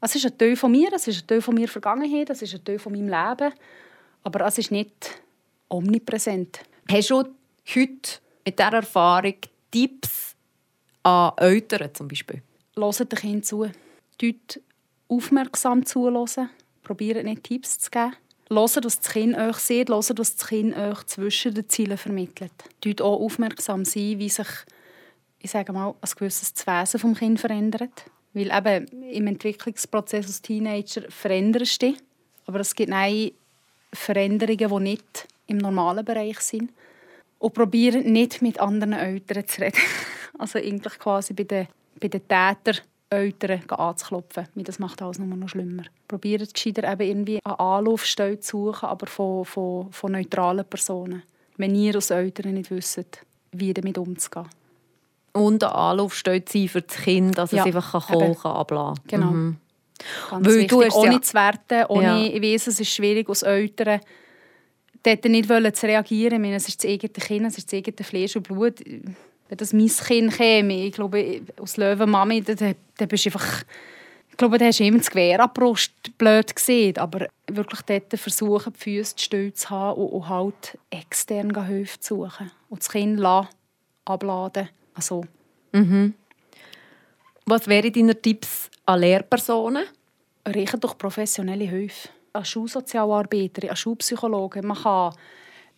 [0.02, 2.54] Es ist ein Teil von mir, es ist ein Teil von mir Vergangenheit, es ist
[2.54, 3.54] ein Teil von meinem Leben,
[4.24, 5.20] aber es ist nicht
[5.68, 6.60] omnipräsent.
[6.90, 7.26] Hast du
[7.76, 9.36] heute mit dieser Erfahrung
[9.72, 10.36] Tipps
[11.04, 12.42] an Eltern zum Beispiel?
[12.76, 13.70] Hört den Kindern zu.
[14.18, 14.60] Dort
[15.08, 16.50] aufmerksam zuhören.
[16.84, 18.16] Probiert nicht Tipps zu geben.
[18.50, 19.90] Hört, was das Kind euch sieht.
[19.90, 22.52] Hört, was das Kind euch zwischen den Zielen vermittelt.
[22.82, 24.48] Dort auch aufmerksam sein, wie sich
[25.40, 28.06] ich sage mal, ein gewisses Wesen vom Kind verändert.
[28.34, 32.02] Weil eben im Entwicklungsprozess als Teenager veränderst du dich.
[32.46, 33.32] Aber es gibt nein
[33.94, 36.72] Veränderungen, die nicht im normalen Bereich sind.
[37.40, 39.78] Und probieren nicht mit anderen Eltern zu reden.
[40.38, 41.68] Also eigentlich quasi bei den,
[42.00, 42.78] bei den Tätern
[43.10, 44.48] Eltern anzuklopfen.
[44.56, 45.84] Das macht alles nur noch schlimmer.
[46.08, 51.24] Probieren gescheiter eben irgendwie eine Anlaufstelle zu suchen, aber von, von, von neutralen Personen.
[51.58, 54.48] Wenn ihr als Eltern nicht wisst, wie damit umzugehen.
[55.34, 59.32] Und eine Anlaufstelle sein für das Kind, dass ja, es einfach kann, ablassen Genau.
[59.32, 59.58] Mhm.
[60.30, 60.70] Ganz Weil wichtig.
[60.70, 61.22] Du hast ohne ja.
[61.22, 62.18] zu werten, ohne, ja.
[62.18, 64.00] ich weiss, es ist schwierig als Eltern,
[65.04, 66.34] dort nicht zu reagieren.
[66.34, 68.80] Ich meine, es ist das eigene Kind, es ist das eigene Fleisch und Blut.
[68.86, 73.64] Wenn das mein Kind käme, ich glaube, aus Löwenmami, dann, dann bist du einfach...
[74.30, 76.98] Ich glaube, da hast du immer das Gewehr an die Brust blöd gesehen.
[76.98, 82.24] Aber wirklich dort versuchen, die Füße still zu haben und, und halt extern Hilfe zu
[82.24, 82.50] suchen.
[82.70, 83.50] Und das Kind lassen,
[84.06, 84.70] abladen.
[84.94, 85.26] Also.
[85.74, 86.14] Mhm.
[87.46, 89.84] Was wären deine Tipps an Lehrpersonen?
[90.46, 92.10] Reichen durch professionelle Hilfe.
[92.40, 94.66] An Schulsozialarbeiter, an Schulpsychologen.
[94.66, 95.14] Man kann,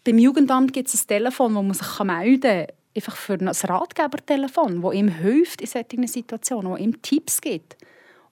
[0.04, 2.76] beim Jugendamt gibt es ein Telefon, wo man sich melden kann.
[2.94, 7.78] Einfach für ein Ratgebertelefon, das ihm hilft in solchen Situationen, das ihm Tipps gibt.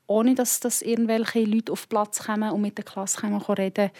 [0.06, 3.92] Ohne dass, dass irgendwelche Leute auf den Platz kommen und mit der Klasse kommen, reden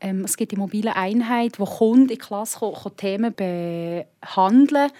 [0.00, 4.90] ähm, Es gibt die mobile Einheit, wo Kunden in die Klasse kommen, Themen behandeln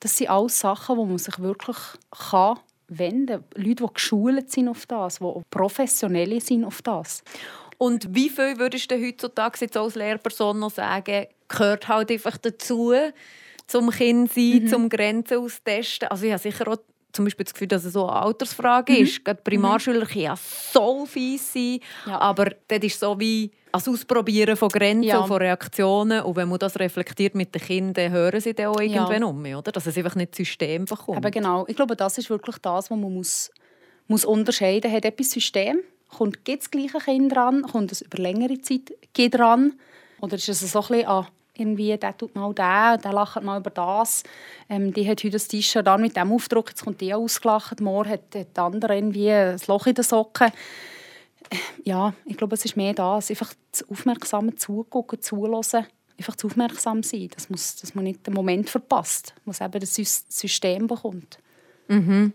[0.00, 1.78] Das sind alles Sachen, wo man sich wirklich
[2.10, 3.64] kann wenden kann.
[3.64, 7.22] Leute, die geschult sind auf das, die professionell sind auf das.
[7.78, 12.94] Und wie viel würdest du heutzutage jetzt als Lehrperson noch sagen, gehört halt einfach dazu,
[13.66, 14.68] zum Kind sein, mhm.
[14.68, 16.08] zum Grenzen austesten?
[16.08, 16.78] Also ich habe sicher auch
[17.12, 18.98] zum Beispiel das Gefühl, dass es so eine Altersfrage mhm.
[19.00, 19.24] ist.
[19.24, 20.08] Gerade Primarschüler mhm.
[20.08, 22.18] können ja so fies sein, ja.
[22.18, 25.18] aber das ist so wie das Ausprobieren von Grenzen ja.
[25.18, 26.22] und von Reaktionen.
[26.22, 29.26] Und wenn man das reflektiert mit den Kindern, hören sie dann auch irgendwann ja.
[29.26, 29.72] um, oder?
[29.72, 31.18] Dass es einfach nicht das System bekommt.
[31.18, 31.64] Eben genau.
[31.68, 33.50] Ich glaube, das ist wirklich das, was man muss,
[34.06, 34.96] muss unterscheiden muss.
[34.96, 35.80] Hat etwas System?
[36.08, 37.62] Kommt das gleiche Kind dran?
[37.62, 39.74] Kommt es über längere Zeit dran?
[40.20, 41.28] Oder ist es so ein bisschen, ah,
[41.58, 44.22] irgendwie, der tut mal den, der lacht mal über das.
[44.68, 48.10] Ähm, die hat heute das T-Shirt dann mit dem Aufdruck, jetzt kommt die ausgelacht, morgen
[48.10, 50.50] hat, hat die andere irgendwie ein Loch in den Socken.
[51.84, 55.86] Ja, ich glaube, es ist mehr das, einfach das aufmerksame Zugucken, Zuhören,
[56.18, 59.94] einfach zu aufmerksam sein, dass man, dass man nicht den Moment verpasst, was eben das
[59.94, 61.38] System bekommt.
[61.88, 62.32] Mhm.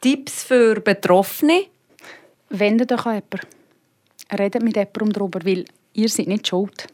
[0.00, 1.66] Tipps für Betroffene?
[2.52, 3.40] Wendet euch an jemanden.
[4.38, 6.86] Redet mit jemandem darüber, weil ihr seid nicht schuld.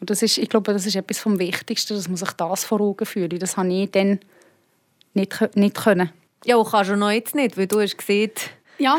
[0.00, 2.80] Und das ist, ich glaube, das ist etwas vom Wichtigsten, dass man sich das vor
[2.80, 3.40] Augen führt.
[3.40, 4.18] Das habe ich dann
[5.14, 6.10] nicht, nicht können.
[6.44, 8.32] Ja, auch kannst du noch jetzt nicht, weil du hast gesehen,
[8.78, 8.98] ja.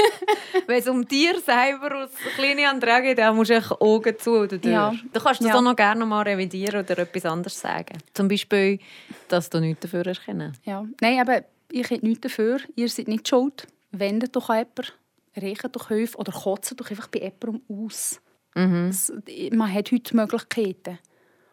[0.68, 4.30] Wenn es um dir selber als kleine Andrea geht, dann musst du echt Augen zu
[4.32, 4.72] oder durch.
[4.72, 4.94] Ja.
[5.12, 5.56] Du kannst das ja.
[5.56, 7.98] auch noch gerne mal revidieren oder etwas anderes sagen.
[8.14, 8.78] Zum Beispiel,
[9.26, 10.52] dass du nichts dafür erkennen.
[10.64, 10.86] Ja.
[11.00, 12.60] Nein, aber ich habe nichts dafür.
[12.76, 13.66] Ihr seid nicht schuld.
[13.90, 14.92] Wendet doch an jemanden,
[15.36, 18.20] riecht doch Hilfe oder kotzt doch einfach bei jemandem aus.
[18.54, 18.88] Mhm.
[18.88, 19.12] Es,
[19.52, 20.98] man hat heute Möglichkeiten.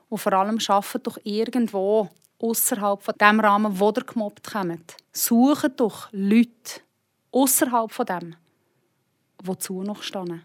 [0.09, 2.09] Und vor allem arbeitet doch irgendwo
[2.39, 4.97] außerhalb von dem Rahmen, wo ihr gemobbt kommt.
[5.11, 6.81] Sucht doch Leute
[7.31, 8.35] außerhalb von dem,
[9.41, 10.43] die zu noch stehen.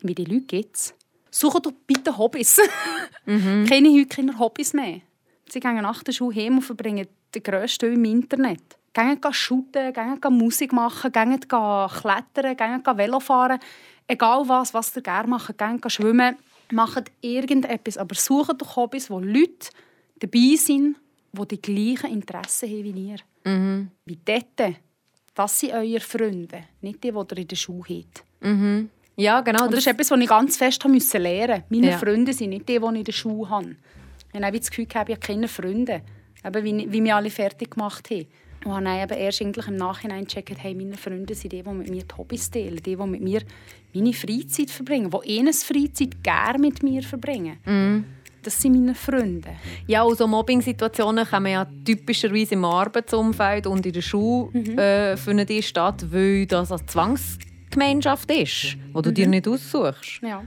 [0.00, 0.94] Wie die Leute gibt es.
[1.30, 2.60] Sucht doch bitte Hobbys.
[3.26, 3.66] mhm.
[3.68, 5.00] Keine heute keine Hobbys mehr.
[5.48, 8.78] Sie gehen nach der Schule heim und verbringen den grössten im Internet.
[8.94, 13.58] Gehen shooten, gehen Musik machen, gehen klettern, gehen Velofahren
[14.06, 16.36] egal was, was ihr gerne macht, gerne schwimmen,
[16.72, 19.70] macht irgendetwas, aber sucht doch Hobbys, wo Leute
[20.18, 20.96] dabei sind,
[21.32, 23.18] die die gleichen Interessen haben wie ihr.
[23.44, 23.90] Mhm.
[24.04, 24.76] Wie dort.
[25.34, 28.24] Das sind eure Freunde, nicht die, die ihr in der Schule habt.
[28.40, 28.88] Mhm.
[29.16, 29.64] Ja, genau.
[29.64, 31.98] Und das, ist etwas, was ich ganz fest musste lernen Meine ja.
[31.98, 33.76] Freunde sind nicht die, die ich in der Schule habe.
[34.32, 36.02] Ich habe das Gefühl, ich habe keine Freunde,
[36.44, 38.26] eben wie, wie wir alle fertig gemacht haben.
[38.64, 41.90] Und habe dann eben erst im Nachhinein gecheckt, hey, meine Freunde sind die, die mit
[41.90, 43.42] mir die Hobbys teilen, die, die mit mir
[43.94, 47.58] meine Freizeit verbringen, die ihre Freizeit gerne mit mir verbringen.
[47.64, 48.04] Mm.
[48.42, 49.48] Das sind meine Freunde.
[49.86, 54.78] Ja, und so Mobbing-Situationen kommen ja typischerweise im Arbeitsumfeld und in der Schule mhm.
[54.78, 59.14] äh, finden die statt, weil das eine Zwangsgemeinschaft ist, die du mhm.
[59.14, 60.20] dir nicht aussuchst.
[60.22, 60.42] Ja.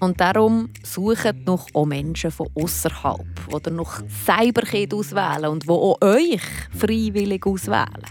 [0.00, 3.24] Und darum sucht noch auch Menschen von außerhalb,
[3.64, 4.62] die noch selber
[4.96, 6.40] auswählen und die auch euch
[6.76, 8.02] freiwillig auswählen.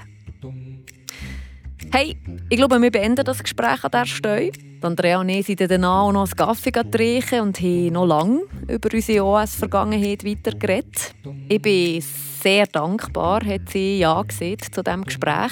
[1.94, 2.16] Hey,
[2.50, 4.52] ich glaube, wir beenden das Gespräch an dieser Stelle.
[4.82, 8.90] Andrea und ich sind danach auch noch einen Kaffee trinken und haben noch lange über
[8.94, 11.14] unsere OS-Vergangenheit weitergeredet.
[11.50, 12.02] Ich bin
[12.42, 15.52] sehr dankbar, hat sie Ja gesagt zu diesem Gespräch,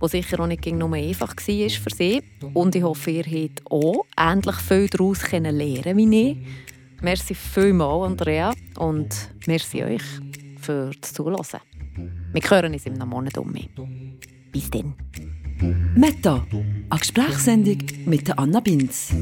[0.00, 2.22] das sicher auch nicht nur einfach war für sie.
[2.54, 6.36] Und ich hoffe, ihr habt auch ähnlich viel daraus lernen wie ich.
[7.00, 9.08] Merci vielmals, Andrea, und
[9.46, 10.02] merci euch
[10.60, 11.60] für das Zuhören.
[12.32, 13.54] Wir hören uns in einem Monat um.
[14.50, 14.94] Bis dann.
[15.94, 19.14] Meta, eine Gesprächssendung mit Anna Binz.